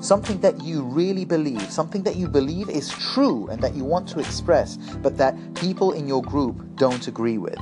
Something 0.00 0.40
that 0.40 0.62
you 0.62 0.80
really 0.80 1.26
believe, 1.26 1.70
something 1.70 2.02
that 2.04 2.16
you 2.16 2.26
believe 2.26 2.70
is 2.70 2.88
true 2.88 3.48
and 3.48 3.60
that 3.62 3.74
you 3.74 3.84
want 3.84 4.08
to 4.08 4.18
express, 4.18 4.78
but 5.02 5.18
that 5.18 5.36
people 5.54 5.92
in 5.92 6.08
your 6.08 6.22
group 6.22 6.56
don't 6.76 7.06
agree 7.06 7.36
with. 7.36 7.58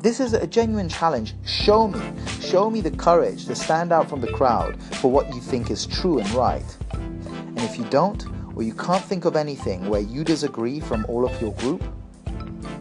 This 0.00 0.18
is 0.18 0.32
a 0.32 0.46
genuine 0.46 0.88
challenge. 0.88 1.34
Show 1.44 1.88
me. 1.88 2.00
Show 2.40 2.70
me 2.70 2.80
the 2.80 2.90
courage 2.92 3.44
to 3.44 3.54
stand 3.54 3.92
out 3.92 4.08
from 4.08 4.22
the 4.22 4.32
crowd 4.32 4.82
for 4.94 5.10
what 5.10 5.28
you 5.34 5.42
think 5.42 5.70
is 5.70 5.84
true 5.84 6.20
and 6.20 6.30
right. 6.30 6.76
And 6.92 7.60
if 7.60 7.76
you 7.76 7.84
don't, 7.90 8.24
or 8.56 8.62
you 8.62 8.72
can't 8.72 9.04
think 9.04 9.26
of 9.26 9.36
anything 9.36 9.90
where 9.90 10.00
you 10.00 10.24
disagree 10.24 10.80
from 10.80 11.04
all 11.06 11.26
of 11.26 11.38
your 11.42 11.52
group, 11.56 11.84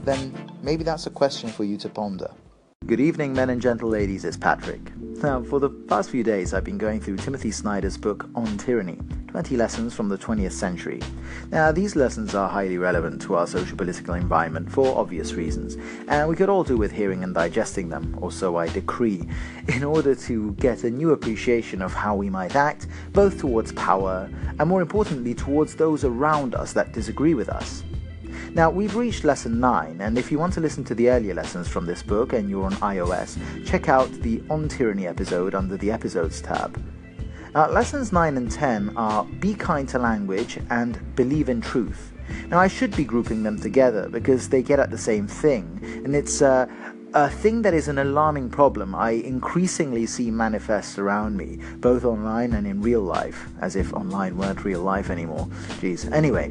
then 0.06 0.34
maybe 0.62 0.86
that's 0.86 1.08
a 1.08 1.10
question 1.10 1.49
for 1.49 1.65
you 1.65 1.76
to 1.80 1.89
ponder. 1.89 2.32
Good 2.85 2.99
evening, 2.99 3.31
men 3.31 3.49
and 3.49 3.61
gentle 3.61 3.87
ladies, 3.87 4.25
it's 4.25 4.35
Patrick. 4.35 4.81
Now, 4.97 5.41
for 5.41 5.61
the 5.61 5.69
past 5.69 6.09
few 6.09 6.21
days, 6.21 6.53
I've 6.53 6.65
been 6.65 6.77
going 6.77 6.99
through 6.99 7.15
Timothy 7.15 7.49
Snyder's 7.49 7.97
book 7.97 8.27
On 8.35 8.57
Tyranny 8.57 8.99
20 9.29 9.55
Lessons 9.55 9.93
from 9.93 10.09
the 10.09 10.17
20th 10.17 10.51
Century. 10.51 10.99
Now, 11.49 11.71
these 11.71 11.95
lessons 11.95 12.35
are 12.35 12.49
highly 12.49 12.77
relevant 12.77 13.21
to 13.21 13.35
our 13.35 13.47
social 13.47 13.77
political 13.77 14.15
environment 14.15 14.69
for 14.69 14.97
obvious 14.97 15.33
reasons, 15.33 15.77
and 16.09 16.27
we 16.27 16.35
could 16.35 16.49
all 16.49 16.65
do 16.65 16.75
with 16.75 16.91
hearing 16.91 17.23
and 17.23 17.33
digesting 17.33 17.87
them, 17.87 18.17
or 18.21 18.33
so 18.33 18.57
I 18.57 18.67
decree, 18.67 19.29
in 19.69 19.85
order 19.85 20.13
to 20.13 20.51
get 20.55 20.83
a 20.83 20.91
new 20.91 21.11
appreciation 21.11 21.81
of 21.81 21.93
how 21.93 22.15
we 22.15 22.29
might 22.29 22.57
act, 22.57 22.87
both 23.13 23.39
towards 23.39 23.71
power 23.71 24.29
and 24.59 24.67
more 24.67 24.81
importantly, 24.81 25.33
towards 25.33 25.73
those 25.73 26.03
around 26.03 26.53
us 26.53 26.73
that 26.73 26.91
disagree 26.91 27.33
with 27.33 27.47
us. 27.47 27.85
Now, 28.55 28.69
we've 28.69 28.95
reached 28.95 29.23
lesson 29.23 29.59
9, 29.59 29.99
and 29.99 30.15
if 30.15 30.31
you 30.31 30.37
want 30.37 30.53
to 30.53 30.61
listen 30.61 30.83
to 30.83 30.93
the 30.93 31.09
earlier 31.09 31.33
lessons 31.33 31.67
from 31.67 31.87
this 31.87 32.03
book 32.03 32.33
and 32.33 32.47
you're 32.47 32.65
on 32.65 32.73
iOS, 32.73 33.35
check 33.65 33.89
out 33.89 34.11
the 34.21 34.43
On 34.47 34.67
Tyranny 34.67 35.07
episode 35.07 35.55
under 35.55 35.75
the 35.75 35.89
Episodes 35.89 36.39
tab. 36.39 36.79
Now, 37.55 37.67
lessons 37.71 38.11
9 38.11 38.37
and 38.37 38.51
10 38.51 38.95
are 38.95 39.25
Be 39.25 39.55
Kind 39.55 39.89
to 39.89 39.97
Language 39.97 40.59
and 40.69 41.15
Believe 41.15 41.49
in 41.49 41.61
Truth. 41.61 42.13
Now, 42.49 42.59
I 42.59 42.67
should 42.67 42.95
be 42.95 43.03
grouping 43.03 43.41
them 43.41 43.59
together 43.59 44.07
because 44.07 44.49
they 44.49 44.61
get 44.61 44.79
at 44.79 44.91
the 44.91 44.99
same 44.99 45.27
thing, 45.27 45.79
and 46.05 46.15
it's 46.15 46.43
uh, 46.43 46.67
a 47.15 47.29
thing 47.29 47.61
that 47.61 47.73
is 47.73 47.87
an 47.87 47.99
alarming 47.99 48.49
problem 48.49 48.95
I 48.95 49.11
increasingly 49.11 50.05
see 50.07 50.31
manifest 50.31 50.97
around 50.97 51.37
me, 51.37 51.59
both 51.77 52.05
online 52.05 52.53
and 52.53 52.65
in 52.65 52.81
real 52.81 53.01
life, 53.01 53.47
as 53.61 53.75
if 53.75 53.93
online 53.93 54.37
weren't 54.37 54.63
real 54.65 54.81
life 54.81 55.09
anymore. 55.09 55.45
Jeez. 55.79 56.11
Anyway, 56.11 56.49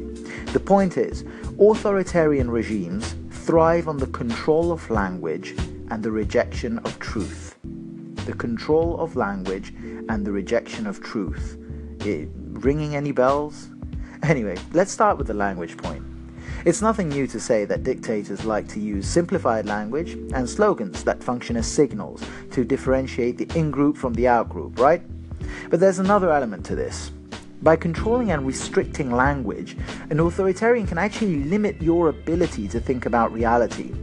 the 0.53 0.59
point 0.59 0.97
is, 0.97 1.25
authoritarian 1.59 2.49
regimes 2.49 3.15
thrive 3.29 3.87
on 3.87 3.97
the 3.97 4.07
control 4.07 4.71
of 4.71 4.89
language 4.89 5.55
and 5.91 6.01
the 6.01 6.11
rejection 6.11 6.79
of 6.79 6.97
truth. 6.99 7.55
The 8.25 8.33
control 8.33 8.99
of 8.99 9.15
language 9.15 9.73
and 10.09 10.25
the 10.25 10.31
rejection 10.31 10.87
of 10.87 11.01
truth. 11.01 11.57
It, 11.99 12.29
ringing 12.35 12.95
any 12.95 13.11
bells? 13.11 13.69
Anyway, 14.23 14.55
let's 14.71 14.91
start 14.91 15.17
with 15.17 15.27
the 15.27 15.33
language 15.33 15.75
point. 15.77 16.03
It's 16.65 16.81
nothing 16.81 17.09
new 17.09 17.27
to 17.27 17.39
say 17.39 17.65
that 17.65 17.83
dictators 17.83 18.45
like 18.45 18.69
to 18.69 18.79
use 18.79 19.05
simplified 19.05 19.65
language 19.65 20.13
and 20.33 20.49
slogans 20.49 21.03
that 21.03 21.21
function 21.21 21.57
as 21.57 21.67
signals 21.67 22.23
to 22.51 22.63
differentiate 22.63 23.37
the 23.37 23.59
in 23.59 23.69
group 23.69 23.97
from 23.97 24.13
the 24.13 24.29
out 24.29 24.47
group, 24.47 24.79
right? 24.79 25.01
But 25.69 25.81
there's 25.81 25.99
another 25.99 26.31
element 26.31 26.65
to 26.67 26.75
this. 26.75 27.11
By 27.63 27.77
controlling 27.77 28.31
and 28.31 28.45
restricting 28.45 29.09
language, 29.09 29.77
an 30.09 30.19
authoritarian 30.19 30.85
can 30.85 30.97
actually 30.97 31.45
limit 31.45 31.81
your 31.81 32.09
ability 32.09 32.67
to 32.67 32.79
think 32.81 33.05
about 33.05 33.31
reality. 33.31 33.93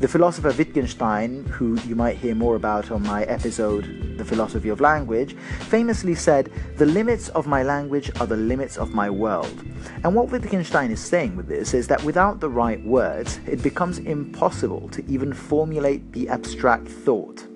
The 0.00 0.08
philosopher 0.08 0.50
Wittgenstein, 0.50 1.44
who 1.44 1.80
you 1.82 1.94
might 1.94 2.16
hear 2.16 2.34
more 2.34 2.56
about 2.56 2.90
on 2.90 3.04
my 3.04 3.22
episode, 3.22 4.18
The 4.18 4.24
Philosophy 4.24 4.68
of 4.68 4.80
Language, 4.80 5.36
famously 5.60 6.16
said, 6.16 6.50
The 6.76 6.86
limits 6.86 7.28
of 7.28 7.46
my 7.46 7.62
language 7.62 8.10
are 8.18 8.26
the 8.26 8.36
limits 8.36 8.76
of 8.76 8.94
my 8.94 9.08
world. 9.08 9.64
And 10.02 10.12
what 10.16 10.30
Wittgenstein 10.30 10.90
is 10.90 11.00
saying 11.00 11.36
with 11.36 11.46
this 11.46 11.72
is 11.72 11.86
that 11.86 12.02
without 12.02 12.40
the 12.40 12.50
right 12.50 12.84
words, 12.84 13.38
it 13.46 13.62
becomes 13.62 13.98
impossible 13.98 14.88
to 14.88 15.04
even 15.06 15.32
formulate 15.32 16.12
the 16.12 16.28
abstract 16.28 16.88
thought. 16.88 17.46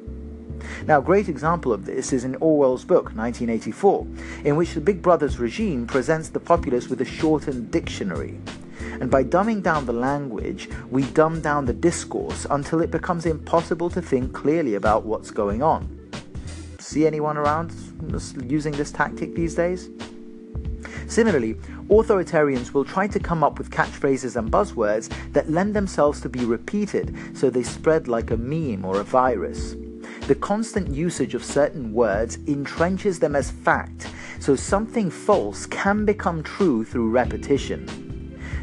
Now, 0.87 0.98
a 0.98 1.02
great 1.02 1.28
example 1.28 1.72
of 1.72 1.85
this 1.85 2.12
is 2.12 2.24
in 2.24 2.37
Orwell's 2.37 2.85
book, 2.85 3.14
1984, 3.14 4.07
in 4.44 4.57
which 4.57 4.74
the 4.74 4.81
Big 4.81 5.02
Brother's 5.02 5.38
regime 5.38 5.87
presents 5.87 6.28
the 6.28 6.40
populace 6.40 6.88
with 6.88 7.00
a 7.00 7.04
shortened 7.04 7.70
dictionary. 7.70 8.38
And 9.00 9.11
by 9.11 9.24
dumbing 9.24 9.62
down 9.62 9.87
the 9.87 9.92
language, 9.92 10.68
we 10.90 11.02
dumb 11.12 11.40
down 11.40 11.66
the 11.66 11.72
discourse 11.72 12.46
until 12.50 12.81
it 12.81 12.90
becomes 12.90 13.26
impossible 13.26 13.90
to 13.90 14.02
think 14.02 14.33
clearly 14.33 14.74
about 14.74 15.04
what's 15.04 15.31
going 15.31 15.62
on. 15.62 15.94
See 16.78 17.07
anyone 17.07 17.37
around 17.37 17.72
using 18.44 18.72
this 18.72 18.90
tactic 18.90 19.35
these 19.35 19.54
days? 19.54 19.88
Similarly, 21.07 21.54
authoritarians 21.88 22.72
will 22.72 22.85
try 22.85 23.07
to 23.07 23.18
come 23.18 23.42
up 23.42 23.59
with 23.59 23.70
catchphrases 23.70 24.37
and 24.37 24.50
buzzwords 24.50 25.11
that 25.33 25.50
lend 25.50 25.74
themselves 25.74 26.20
to 26.20 26.28
be 26.28 26.44
repeated 26.44 27.16
so 27.35 27.50
they 27.50 27.62
spread 27.62 28.09
like 28.09 28.31
a 28.31 28.37
meme 28.37 28.85
or 28.85 29.00
a 29.00 29.04
virus. 29.04 29.74
The 30.28 30.34
constant 30.34 30.94
usage 30.94 31.34
of 31.34 31.42
certain 31.42 31.94
words 31.94 32.36
entrenches 32.46 33.18
them 33.18 33.34
as 33.34 33.50
fact, 33.50 34.08
so 34.40 34.54
something 34.54 35.08
false 35.08 35.64
can 35.64 36.04
become 36.04 36.42
true 36.42 36.84
through 36.84 37.08
repetition. 37.08 38.08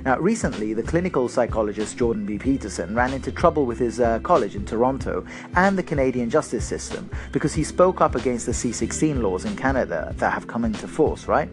Now, 0.06 0.20
recently, 0.20 0.76
the 0.76 0.84
clinical 0.84 1.28
psychologist 1.28 1.98
Jordan 1.98 2.28
B. 2.28 2.38
Peterson 2.38 2.94
ran 2.94 3.12
into 3.12 3.32
trouble 3.32 3.65
with 3.65 3.80
his 3.80 4.00
uh, 4.00 4.20
college 4.20 4.56
in 4.56 4.63
Toronto 4.63 5.26
and 5.56 5.76
the 5.76 5.82
Canadian 5.82 6.30
justice 6.30 6.63
system 6.63 7.10
because 7.32 7.56
he 7.56 7.63
spoke 7.63 8.02
up 8.02 8.13
against 8.13 8.46
the 8.46 8.52
C16 8.52 9.24
laws 9.24 9.46
in 9.46 9.56
Canada 9.56 10.13
that 10.18 10.32
have 10.32 10.46
come 10.46 10.63
into 10.63 10.88
force, 10.88 11.28
right? 11.28 11.50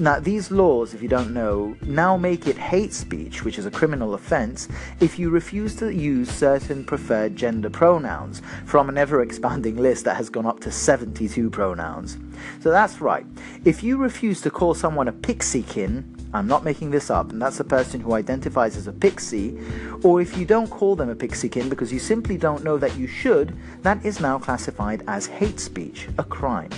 Now, 0.00 0.18
these 0.18 0.50
laws, 0.50 0.92
if 0.92 1.02
you 1.02 1.08
don't 1.08 1.32
know, 1.32 1.76
now 1.82 2.16
make 2.16 2.48
it 2.48 2.58
hate 2.58 2.92
speech, 2.92 3.44
which 3.44 3.60
is 3.60 3.66
a 3.66 3.70
criminal 3.70 4.14
offense, 4.14 4.66
if 4.98 5.16
you 5.16 5.30
refuse 5.30 5.76
to 5.76 5.94
use 5.94 6.28
certain 6.28 6.84
preferred 6.84 7.36
gender 7.36 7.70
pronouns 7.70 8.42
from 8.66 8.88
an 8.88 8.98
ever 8.98 9.22
expanding 9.22 9.76
list 9.76 10.04
that 10.04 10.16
has 10.16 10.28
gone 10.28 10.46
up 10.46 10.58
to 10.58 10.72
72 10.72 11.48
pronouns. 11.48 12.18
So 12.58 12.72
that's 12.72 13.00
right. 13.00 13.24
If 13.64 13.84
you 13.84 13.98
refuse 13.98 14.40
to 14.40 14.50
call 14.50 14.74
someone 14.74 15.06
a 15.06 15.12
pixiekin, 15.12 16.23
I'm 16.34 16.48
not 16.48 16.64
making 16.64 16.90
this 16.90 17.10
up, 17.10 17.30
and 17.30 17.40
that's 17.40 17.60
a 17.60 17.64
person 17.64 18.00
who 18.00 18.12
identifies 18.12 18.76
as 18.76 18.88
a 18.88 18.92
pixie, 18.92 19.56
or 20.02 20.20
if 20.20 20.36
you 20.36 20.44
don't 20.44 20.68
call 20.68 20.96
them 20.96 21.08
a 21.08 21.14
pixiekin 21.14 21.68
because 21.68 21.92
you 21.92 22.00
simply 22.00 22.36
don't 22.36 22.64
know 22.64 22.76
that 22.76 22.96
you 22.96 23.06
should, 23.06 23.56
that 23.82 24.04
is 24.04 24.18
now 24.18 24.40
classified 24.40 25.04
as 25.06 25.26
hate 25.26 25.60
speech, 25.60 26.08
a 26.18 26.24
crime. 26.24 26.70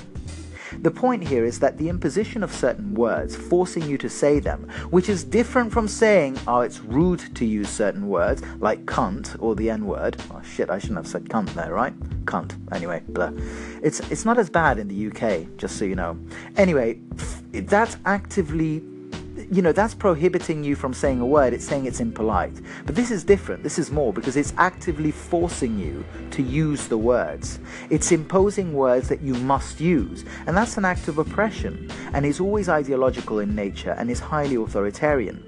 The 0.82 0.90
point 0.90 1.26
here 1.26 1.44
is 1.46 1.58
that 1.60 1.78
the 1.78 1.88
imposition 1.88 2.42
of 2.42 2.52
certain 2.52 2.92
words, 2.94 3.34
forcing 3.34 3.88
you 3.88 3.96
to 3.98 4.10
say 4.10 4.40
them, 4.40 4.68
which 4.90 5.08
is 5.08 5.24
different 5.24 5.72
from 5.72 5.88
saying, 5.88 6.38
oh, 6.46 6.60
it's 6.60 6.80
rude 6.80 7.34
to 7.36 7.46
use 7.46 7.70
certain 7.70 8.08
words, 8.08 8.42
like 8.58 8.84
cunt 8.84 9.36
or 9.40 9.54
the 9.54 9.70
N 9.70 9.86
word. 9.86 10.20
Oh 10.30 10.42
shit, 10.42 10.68
I 10.68 10.78
shouldn't 10.78 10.98
have 10.98 11.06
said 11.06 11.24
cunt 11.24 11.54
there, 11.54 11.72
right? 11.72 11.98
Cunt. 12.26 12.56
Anyway, 12.74 13.02
blah. 13.08 13.32
It's, 13.82 14.00
it's 14.10 14.26
not 14.26 14.38
as 14.38 14.50
bad 14.50 14.78
in 14.78 14.88
the 14.88 15.06
UK, 15.06 15.56
just 15.56 15.78
so 15.78 15.86
you 15.86 15.94
know. 15.94 16.18
Anyway, 16.56 17.00
that's 17.52 17.96
actively 18.04 18.82
you 19.50 19.62
know, 19.62 19.72
that's 19.72 19.94
prohibiting 19.94 20.64
you 20.64 20.74
from 20.74 20.92
saying 20.92 21.20
a 21.20 21.26
word, 21.26 21.52
it's 21.52 21.66
saying 21.66 21.86
it's 21.86 22.00
impolite. 22.00 22.60
But 22.84 22.94
this 22.94 23.10
is 23.10 23.22
different, 23.24 23.62
this 23.62 23.78
is 23.78 23.90
more 23.90 24.12
because 24.12 24.36
it's 24.36 24.52
actively 24.56 25.10
forcing 25.10 25.78
you 25.78 26.04
to 26.32 26.42
use 26.42 26.88
the 26.88 26.98
words. 26.98 27.60
It's 27.90 28.12
imposing 28.12 28.74
words 28.74 29.08
that 29.08 29.20
you 29.20 29.34
must 29.34 29.80
use, 29.80 30.24
and 30.46 30.56
that's 30.56 30.76
an 30.76 30.84
act 30.84 31.08
of 31.08 31.18
oppression, 31.18 31.90
and 32.12 32.26
is 32.26 32.40
always 32.40 32.68
ideological 32.68 33.38
in 33.38 33.54
nature 33.54 33.94
and 33.98 34.10
is 34.10 34.20
highly 34.20 34.56
authoritarian. 34.56 35.44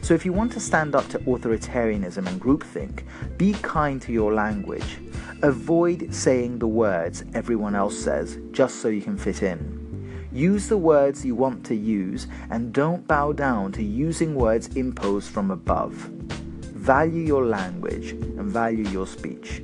So 0.00 0.14
if 0.14 0.24
you 0.24 0.32
want 0.32 0.52
to 0.52 0.60
stand 0.60 0.94
up 0.94 1.08
to 1.08 1.18
authoritarianism 1.20 2.26
and 2.26 2.40
groupthink, 2.40 3.04
be 3.38 3.54
kind 3.54 4.00
to 4.02 4.12
your 4.12 4.34
language. 4.34 4.98
Avoid 5.42 6.14
saying 6.14 6.58
the 6.58 6.66
words 6.66 7.24
everyone 7.34 7.74
else 7.74 7.98
says 7.98 8.38
just 8.52 8.76
so 8.80 8.88
you 8.88 9.00
can 9.00 9.16
fit 9.16 9.42
in. 9.42 9.83
Use 10.34 10.66
the 10.66 10.76
words 10.76 11.24
you 11.24 11.36
want 11.36 11.64
to 11.66 11.76
use 11.76 12.26
and 12.50 12.72
don't 12.72 13.06
bow 13.06 13.30
down 13.32 13.70
to 13.70 13.84
using 13.84 14.34
words 14.34 14.66
imposed 14.74 15.30
from 15.30 15.52
above. 15.52 15.92
Value 16.74 17.22
your 17.22 17.46
language 17.46 18.10
and 18.10 18.50
value 18.50 18.84
your 18.88 19.06
speech. 19.06 19.62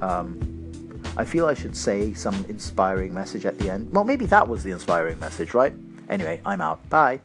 Um, 0.00 1.02
I 1.16 1.24
feel 1.24 1.46
I 1.46 1.54
should 1.54 1.76
say 1.76 2.14
some 2.14 2.46
inspiring 2.48 3.12
message 3.12 3.44
at 3.44 3.58
the 3.58 3.70
end. 3.70 3.92
Well, 3.92 4.04
maybe 4.04 4.24
that 4.26 4.46
was 4.46 4.62
the 4.62 4.70
inspiring 4.70 5.18
message, 5.18 5.52
right? 5.52 5.74
Anyway, 6.08 6.40
I'm 6.46 6.60
out. 6.60 6.88
Bye. 6.88 7.20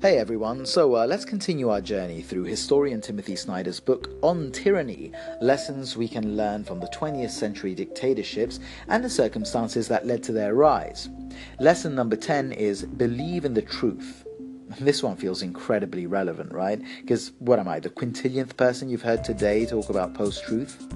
Hey 0.00 0.16
everyone, 0.16 0.64
so 0.64 0.96
uh, 0.96 1.06
let's 1.06 1.26
continue 1.26 1.68
our 1.68 1.82
journey 1.82 2.22
through 2.22 2.44
historian 2.44 3.02
Timothy 3.02 3.36
Snyder's 3.36 3.80
book 3.80 4.08
On 4.22 4.50
Tyranny 4.50 5.12
Lessons 5.42 5.94
We 5.94 6.08
Can 6.08 6.38
Learn 6.38 6.64
from 6.64 6.80
the 6.80 6.86
20th 6.86 7.28
Century 7.28 7.74
Dictatorships 7.74 8.60
and 8.88 9.04
the 9.04 9.10
Circumstances 9.10 9.88
That 9.88 10.06
Led 10.06 10.22
to 10.22 10.32
Their 10.32 10.54
Rise. 10.54 11.10
Lesson 11.58 11.94
number 11.94 12.16
10 12.16 12.52
is 12.52 12.84
Believe 12.84 13.44
in 13.44 13.54
the 13.54 13.62
Truth. 13.62 14.26
This 14.78 15.02
one 15.02 15.16
feels 15.16 15.42
incredibly 15.42 16.06
relevant, 16.06 16.52
right? 16.52 16.80
Because 17.00 17.32
what 17.38 17.58
am 17.58 17.68
I, 17.68 17.80
the 17.80 17.90
quintillionth 17.90 18.56
person 18.56 18.88
you've 18.88 19.02
heard 19.02 19.24
today 19.24 19.66
talk 19.66 19.90
about 19.90 20.14
post 20.14 20.44
truth? 20.44 20.86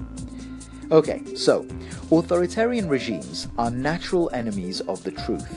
Okay, 0.91 1.23
so 1.35 1.67
authoritarian 2.11 2.87
regimes 2.87 3.47
are 3.57 3.71
natural 3.71 4.29
enemies 4.33 4.81
of 4.81 5.03
the 5.03 5.11
truth. 5.11 5.51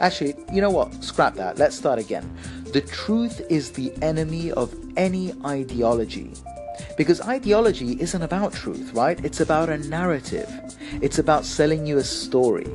Actually, 0.00 0.34
you 0.52 0.60
know 0.60 0.70
what? 0.70 1.02
Scrap 1.02 1.34
that. 1.36 1.58
Let's 1.58 1.76
start 1.76 1.98
again. 1.98 2.36
The 2.72 2.80
truth 2.80 3.40
is 3.48 3.70
the 3.70 3.92
enemy 4.02 4.50
of 4.52 4.74
any 4.96 5.32
ideology. 5.46 6.32
Because 6.96 7.20
ideology 7.22 8.00
isn't 8.00 8.22
about 8.22 8.52
truth, 8.52 8.92
right? 8.94 9.22
It's 9.24 9.40
about 9.40 9.68
a 9.68 9.78
narrative. 9.78 10.50
It's 11.00 11.18
about 11.18 11.44
selling 11.44 11.86
you 11.86 11.98
a 11.98 12.04
story. 12.04 12.66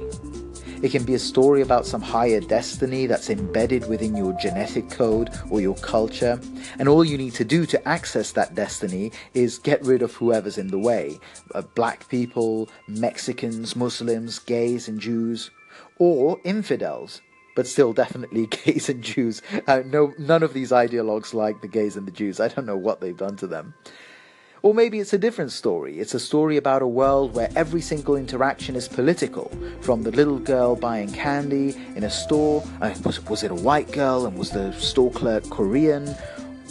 It 0.81 0.91
can 0.91 1.03
be 1.03 1.15
a 1.15 1.19
story 1.19 1.61
about 1.61 1.85
some 1.85 2.01
higher 2.01 2.39
destiny 2.39 3.07
that's 3.07 3.29
embedded 3.29 3.87
within 3.89 4.15
your 4.15 4.33
genetic 4.33 4.89
code 4.89 5.29
or 5.49 5.59
your 5.59 5.75
culture, 5.75 6.39
and 6.77 6.87
all 6.87 7.03
you 7.03 7.17
need 7.17 7.33
to 7.33 7.45
do 7.45 7.65
to 7.65 7.87
access 7.87 8.31
that 8.33 8.53
destiny 8.53 9.11
is 9.33 9.57
get 9.57 9.83
rid 9.83 10.01
of 10.01 10.13
whoever's 10.13 10.57
in 10.57 10.67
the 10.67 10.77
way 10.77 11.19
uh, 11.55 11.61
black 11.75 12.07
people, 12.09 12.69
Mexicans, 12.87 13.75
Muslims, 13.75 14.39
gays, 14.39 14.87
and 14.87 14.99
Jews 14.99 15.49
or 15.99 16.39
infidels, 16.43 17.21
but 17.55 17.67
still 17.67 17.93
definitely 17.93 18.45
gays 18.65 18.89
and 18.89 19.03
Jews. 19.03 19.41
Uh, 19.65 19.81
no, 19.85 20.13
none 20.17 20.43
of 20.43 20.53
these 20.53 20.71
ideologues 20.71 21.33
like 21.33 21.61
the 21.61 21.67
gays 21.67 21.97
and 21.97 22.07
the 22.07 22.11
Jews. 22.11 22.39
I 22.39 22.47
don't 22.49 22.65
know 22.65 22.77
what 22.77 23.01
they've 23.01 23.17
done 23.17 23.35
to 23.37 23.47
them. 23.47 23.73
Or 24.61 24.73
maybe 24.73 24.99
it's 24.99 25.13
a 25.13 25.17
different 25.17 25.51
story. 25.51 25.99
It's 25.99 26.13
a 26.13 26.19
story 26.19 26.57
about 26.57 26.81
a 26.81 26.87
world 26.87 27.35
where 27.35 27.49
every 27.55 27.81
single 27.81 28.15
interaction 28.15 28.75
is 28.75 28.87
political. 28.87 29.51
From 29.81 30.03
the 30.03 30.11
little 30.11 30.39
girl 30.39 30.75
buying 30.75 31.11
candy 31.11 31.75
in 31.95 32.03
a 32.03 32.09
store, 32.09 32.63
uh, 32.81 32.93
was, 33.03 33.23
was 33.25 33.43
it 33.43 33.51
a 33.51 33.55
white 33.55 33.91
girl 33.91 34.25
and 34.25 34.37
was 34.37 34.49
the 34.51 34.73
store 34.73 35.11
clerk 35.11 35.49
Korean? 35.49 36.15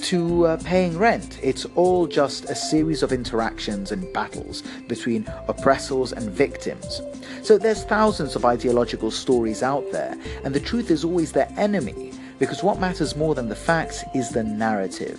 to 0.03 0.47
uh, 0.47 0.57
paying 0.59 0.99
rent. 0.99 1.39
It's 1.43 1.65
all 1.75 2.07
just 2.07 2.45
a 2.51 2.55
series 2.55 3.03
of 3.03 3.13
interactions 3.13 3.93
and 3.93 4.13
battles 4.13 4.63
between 4.89 5.27
oppressors 5.49 6.13
and 6.13 6.31
victims. 6.31 7.01
So 7.43 7.57
there's 7.57 7.85
thousands 7.85 8.37
of 8.37 8.45
ideological 8.45 9.11
stories 9.11 9.63
out 9.63 9.91
there, 9.93 10.15
and 10.45 10.55
the 10.55 10.61
truth 10.61 10.91
is 10.91 11.05
always 11.05 11.33
their 11.33 11.49
enemy, 11.57 12.13
because 12.39 12.63
what 12.63 12.79
matters 12.79 13.17
more 13.17 13.35
than 13.35 13.49
the 13.49 13.57
facts 13.57 14.05
is 14.15 14.31
the 14.31 14.45
narrative. 14.45 15.19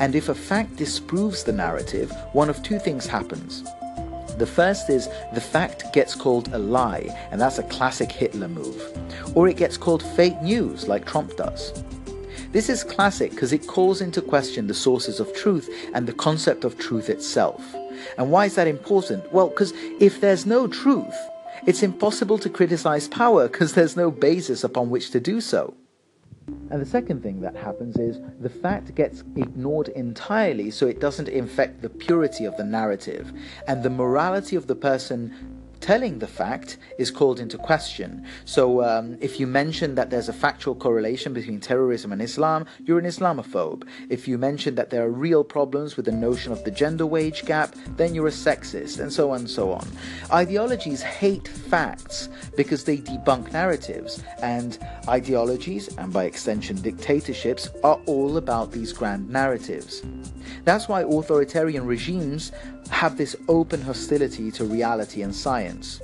And 0.00 0.14
if 0.14 0.28
a 0.28 0.34
fact 0.34 0.76
disproves 0.76 1.44
the 1.44 1.52
narrative, 1.52 2.12
one 2.32 2.48
of 2.50 2.62
two 2.62 2.78
things 2.78 3.06
happens. 3.06 3.62
The 4.38 4.46
first 4.46 4.88
is 4.88 5.08
the 5.34 5.40
fact 5.40 5.92
gets 5.92 6.14
called 6.14 6.52
a 6.52 6.58
lie, 6.58 7.08
and 7.30 7.40
that's 7.40 7.58
a 7.58 7.64
classic 7.64 8.10
Hitler 8.10 8.48
move. 8.48 8.82
Or 9.34 9.48
it 9.48 9.56
gets 9.56 9.76
called 9.76 10.02
fake 10.02 10.40
news, 10.42 10.88
like 10.88 11.04
Trump 11.04 11.36
does. 11.36 11.84
This 12.52 12.68
is 12.68 12.84
classic 12.84 13.30
because 13.30 13.52
it 13.52 13.66
calls 13.66 14.00
into 14.00 14.20
question 14.20 14.66
the 14.66 14.74
sources 14.74 15.20
of 15.20 15.32
truth 15.34 15.70
and 15.94 16.06
the 16.06 16.12
concept 16.12 16.64
of 16.64 16.78
truth 16.78 17.08
itself. 17.08 17.62
And 18.18 18.30
why 18.30 18.46
is 18.46 18.56
that 18.56 18.66
important? 18.66 19.32
Well, 19.32 19.48
because 19.48 19.72
if 20.00 20.20
there's 20.20 20.44
no 20.44 20.66
truth, 20.66 21.14
it's 21.66 21.82
impossible 21.82 22.38
to 22.38 22.50
criticize 22.50 23.08
power 23.08 23.48
because 23.48 23.74
there's 23.74 23.96
no 23.96 24.10
basis 24.10 24.64
upon 24.64 24.90
which 24.90 25.10
to 25.12 25.20
do 25.20 25.40
so. 25.40 25.74
And 26.70 26.80
the 26.80 26.86
second 26.86 27.22
thing 27.22 27.40
that 27.42 27.54
happens 27.54 27.96
is 27.98 28.18
the 28.40 28.48
fact 28.48 28.94
gets 28.94 29.22
ignored 29.36 29.88
entirely 29.88 30.70
so 30.70 30.86
it 30.86 31.00
doesn't 31.00 31.28
infect 31.28 31.82
the 31.82 31.90
purity 31.90 32.46
of 32.46 32.56
the 32.56 32.64
narrative. 32.64 33.32
And 33.68 33.82
the 33.82 33.90
morality 33.90 34.56
of 34.56 34.66
the 34.66 34.74
person 34.74 35.61
telling 35.82 36.20
the 36.20 36.26
fact 36.26 36.78
is 36.96 37.10
called 37.10 37.40
into 37.40 37.58
question. 37.58 38.24
So, 38.44 38.82
um, 38.82 39.18
if 39.20 39.38
you 39.40 39.46
mention 39.46 39.96
that 39.96 40.10
there's 40.10 40.28
a 40.28 40.32
factual 40.32 40.74
correlation 40.74 41.34
between 41.34 41.60
terrorism 41.60 42.12
and 42.12 42.22
Islam, 42.22 42.66
you're 42.84 43.00
an 43.00 43.04
Islamophobe. 43.04 43.82
If 44.08 44.28
you 44.28 44.38
mention 44.38 44.76
that 44.76 44.90
there 44.90 45.04
are 45.04 45.10
real 45.10 45.42
problems 45.42 45.96
with 45.96 46.06
the 46.06 46.12
notion 46.12 46.52
of 46.52 46.62
the 46.64 46.70
gender 46.70 47.04
wage 47.04 47.44
gap, 47.44 47.74
then 47.96 48.14
you're 48.14 48.28
a 48.28 48.30
sexist, 48.30 49.00
and 49.00 49.12
so 49.12 49.32
on 49.32 49.40
and 49.40 49.50
so 49.50 49.72
on. 49.72 49.86
Ideologies 50.30 51.02
hate 51.02 51.48
facts 51.48 52.28
because 52.56 52.84
they 52.84 52.98
debunk 52.98 53.52
narratives, 53.52 54.22
and 54.40 54.78
ideologies, 55.08 55.88
and 55.98 56.12
by 56.12 56.24
extension 56.24 56.76
dictatorships, 56.80 57.68
are 57.82 58.00
all 58.06 58.36
about 58.36 58.70
these 58.70 58.92
grand 58.92 59.28
narratives. 59.28 60.02
That's 60.64 60.88
why 60.88 61.02
authoritarian 61.02 61.86
regimes 61.86 62.52
have 62.90 63.16
this 63.16 63.36
open 63.48 63.80
hostility 63.80 64.50
to 64.52 64.64
reality 64.64 65.22
and 65.22 65.34
science. 65.34 66.00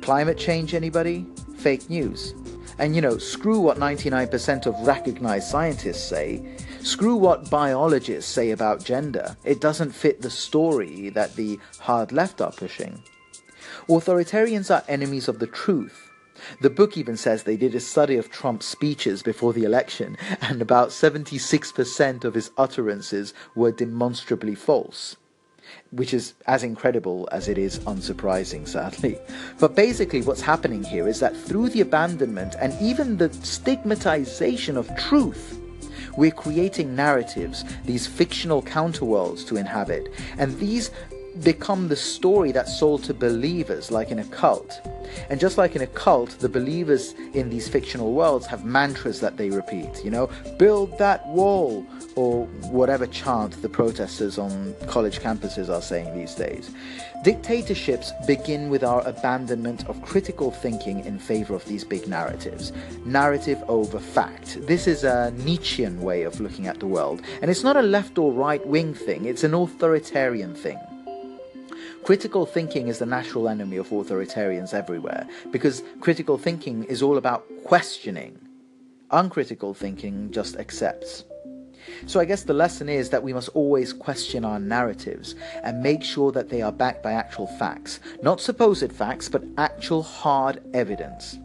Climate 0.00 0.38
change, 0.38 0.74
anybody? 0.74 1.26
Fake 1.58 1.88
news. 1.88 2.34
And 2.78 2.94
you 2.94 3.00
know, 3.00 3.18
screw 3.18 3.60
what 3.60 3.78
99% 3.78 4.66
of 4.66 4.86
recognized 4.86 5.48
scientists 5.48 6.02
say. 6.02 6.56
Screw 6.80 7.16
what 7.16 7.50
biologists 7.50 8.30
say 8.30 8.50
about 8.50 8.84
gender. 8.84 9.36
It 9.44 9.60
doesn't 9.60 9.92
fit 9.92 10.22
the 10.22 10.30
story 10.30 11.10
that 11.10 11.36
the 11.36 11.60
hard 11.78 12.12
left 12.12 12.40
are 12.40 12.52
pushing. 12.52 13.02
Authoritarians 13.88 14.74
are 14.74 14.84
enemies 14.88 15.28
of 15.28 15.38
the 15.38 15.46
truth. 15.46 16.10
The 16.60 16.70
book 16.70 16.96
even 16.96 17.16
says 17.16 17.42
they 17.42 17.56
did 17.56 17.74
a 17.74 17.80
study 17.80 18.16
of 18.16 18.30
Trump's 18.30 18.66
speeches 18.66 19.22
before 19.22 19.52
the 19.52 19.64
election, 19.64 20.16
and 20.40 20.60
about 20.60 20.88
76% 20.88 22.24
of 22.24 22.34
his 22.34 22.50
utterances 22.56 23.32
were 23.54 23.70
demonstrably 23.70 24.56
false 24.56 25.16
which 25.92 26.12
is 26.12 26.34
as 26.46 26.64
incredible 26.64 27.28
as 27.32 27.48
it 27.48 27.58
is 27.58 27.78
unsurprising, 27.80 28.66
sadly. 28.66 29.18
But 29.60 29.76
basically, 29.76 30.22
what's 30.22 30.40
happening 30.40 30.82
here 30.82 31.06
is 31.06 31.20
that 31.20 31.36
through 31.36 31.68
the 31.68 31.82
abandonment 31.82 32.56
and 32.58 32.74
even 32.82 33.16
the 33.16 33.32
stigmatization 33.32 34.76
of 34.76 34.94
truth, 34.96 35.58
We're 36.16 36.30
creating 36.30 36.94
narratives, 36.94 37.64
these 37.84 38.06
fictional 38.06 38.62
counterworlds 38.62 39.46
to 39.46 39.56
inhabit, 39.56 40.08
and 40.36 40.58
these 40.58 40.90
become 41.42 41.88
the 41.88 41.96
story 41.96 42.52
that's 42.52 42.78
sold 42.78 43.04
to 43.04 43.14
believers, 43.14 43.90
like 43.90 44.10
in 44.10 44.18
a 44.18 44.24
cult. 44.24 44.80
And 45.30 45.40
just 45.40 45.58
like 45.58 45.76
in 45.76 45.82
a 45.82 45.86
cult, 45.86 46.30
the 46.40 46.48
believers 46.48 47.14
in 47.34 47.50
these 47.50 47.68
fictional 47.68 48.12
worlds 48.12 48.46
have 48.46 48.64
mantras 48.64 49.20
that 49.20 49.36
they 49.36 49.50
repeat, 49.50 50.04
you 50.04 50.10
know, 50.10 50.28
build 50.58 50.98
that 50.98 51.26
wall, 51.26 51.86
or 52.14 52.44
whatever 52.70 53.06
chant 53.06 53.60
the 53.62 53.68
protesters 53.68 54.38
on 54.38 54.74
college 54.86 55.20
campuses 55.20 55.68
are 55.68 55.82
saying 55.82 56.14
these 56.14 56.34
days. 56.34 56.70
Dictatorships 57.24 58.12
begin 58.26 58.68
with 58.68 58.82
our 58.82 59.00
abandonment 59.06 59.88
of 59.88 60.02
critical 60.02 60.50
thinking 60.50 61.04
in 61.04 61.18
favor 61.18 61.54
of 61.54 61.64
these 61.66 61.84
big 61.84 62.06
narratives. 62.08 62.72
Narrative 63.04 63.62
over 63.68 63.98
fact. 63.98 64.58
This 64.66 64.86
is 64.86 65.04
a 65.04 65.32
Nietzschean 65.36 66.00
way 66.00 66.24
of 66.24 66.40
looking 66.40 66.66
at 66.66 66.80
the 66.80 66.86
world, 66.86 67.22
and 67.40 67.50
it's 67.50 67.62
not 67.62 67.76
a 67.76 67.82
left 67.82 68.18
or 68.18 68.32
right 68.32 68.64
wing 68.66 68.92
thing, 68.92 69.24
it's 69.24 69.44
an 69.44 69.54
authoritarian 69.54 70.54
thing. 70.54 70.78
Critical 72.04 72.46
thinking 72.46 72.88
is 72.88 72.98
the 72.98 73.06
natural 73.06 73.48
enemy 73.48 73.76
of 73.76 73.90
authoritarians 73.90 74.74
everywhere 74.74 75.24
because 75.52 75.84
critical 76.00 76.36
thinking 76.36 76.82
is 76.84 77.00
all 77.00 77.16
about 77.16 77.44
questioning. 77.62 78.36
Uncritical 79.12 79.72
thinking 79.72 80.32
just 80.32 80.56
accepts. 80.56 81.22
So 82.06 82.18
I 82.18 82.24
guess 82.24 82.42
the 82.42 82.54
lesson 82.54 82.88
is 82.88 83.10
that 83.10 83.22
we 83.22 83.32
must 83.32 83.50
always 83.50 83.92
question 83.92 84.44
our 84.44 84.58
narratives 84.58 85.36
and 85.62 85.80
make 85.80 86.02
sure 86.02 86.32
that 86.32 86.48
they 86.48 86.60
are 86.60 86.72
backed 86.72 87.04
by 87.04 87.12
actual 87.12 87.46
facts. 87.46 88.00
Not 88.20 88.40
supposed 88.40 88.92
facts, 88.92 89.28
but 89.28 89.44
actual 89.56 90.02
hard 90.02 90.60
evidence. 90.74 91.38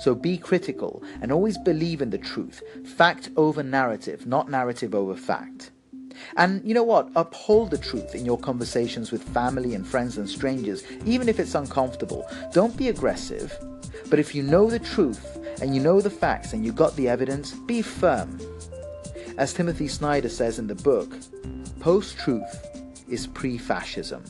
So 0.00 0.16
be 0.16 0.38
critical 0.38 1.04
and 1.22 1.30
always 1.30 1.56
believe 1.56 2.02
in 2.02 2.10
the 2.10 2.18
truth. 2.18 2.62
Fact 2.96 3.30
over 3.36 3.62
narrative, 3.62 4.26
not 4.26 4.50
narrative 4.50 4.92
over 4.92 5.14
fact. 5.14 5.70
And 6.36 6.66
you 6.66 6.74
know 6.74 6.82
what? 6.82 7.10
Uphold 7.16 7.70
the 7.70 7.78
truth 7.78 8.14
in 8.14 8.24
your 8.24 8.38
conversations 8.38 9.10
with 9.10 9.22
family 9.22 9.74
and 9.74 9.86
friends 9.86 10.18
and 10.18 10.28
strangers, 10.28 10.82
even 11.04 11.28
if 11.28 11.38
it's 11.38 11.54
uncomfortable. 11.54 12.26
Don't 12.52 12.76
be 12.76 12.88
aggressive. 12.88 13.56
But 14.08 14.18
if 14.18 14.34
you 14.34 14.42
know 14.42 14.68
the 14.68 14.78
truth 14.78 15.38
and 15.60 15.74
you 15.74 15.80
know 15.80 16.00
the 16.00 16.10
facts 16.10 16.52
and 16.52 16.64
you 16.64 16.72
got 16.72 16.96
the 16.96 17.08
evidence, 17.08 17.52
be 17.52 17.82
firm. 17.82 18.38
As 19.38 19.52
Timothy 19.52 19.88
Snyder 19.88 20.28
says 20.28 20.58
in 20.58 20.66
the 20.66 20.74
book, 20.74 21.12
post 21.80 22.18
truth 22.18 22.66
is 23.08 23.26
pre 23.26 23.58
fascism. 23.58 24.22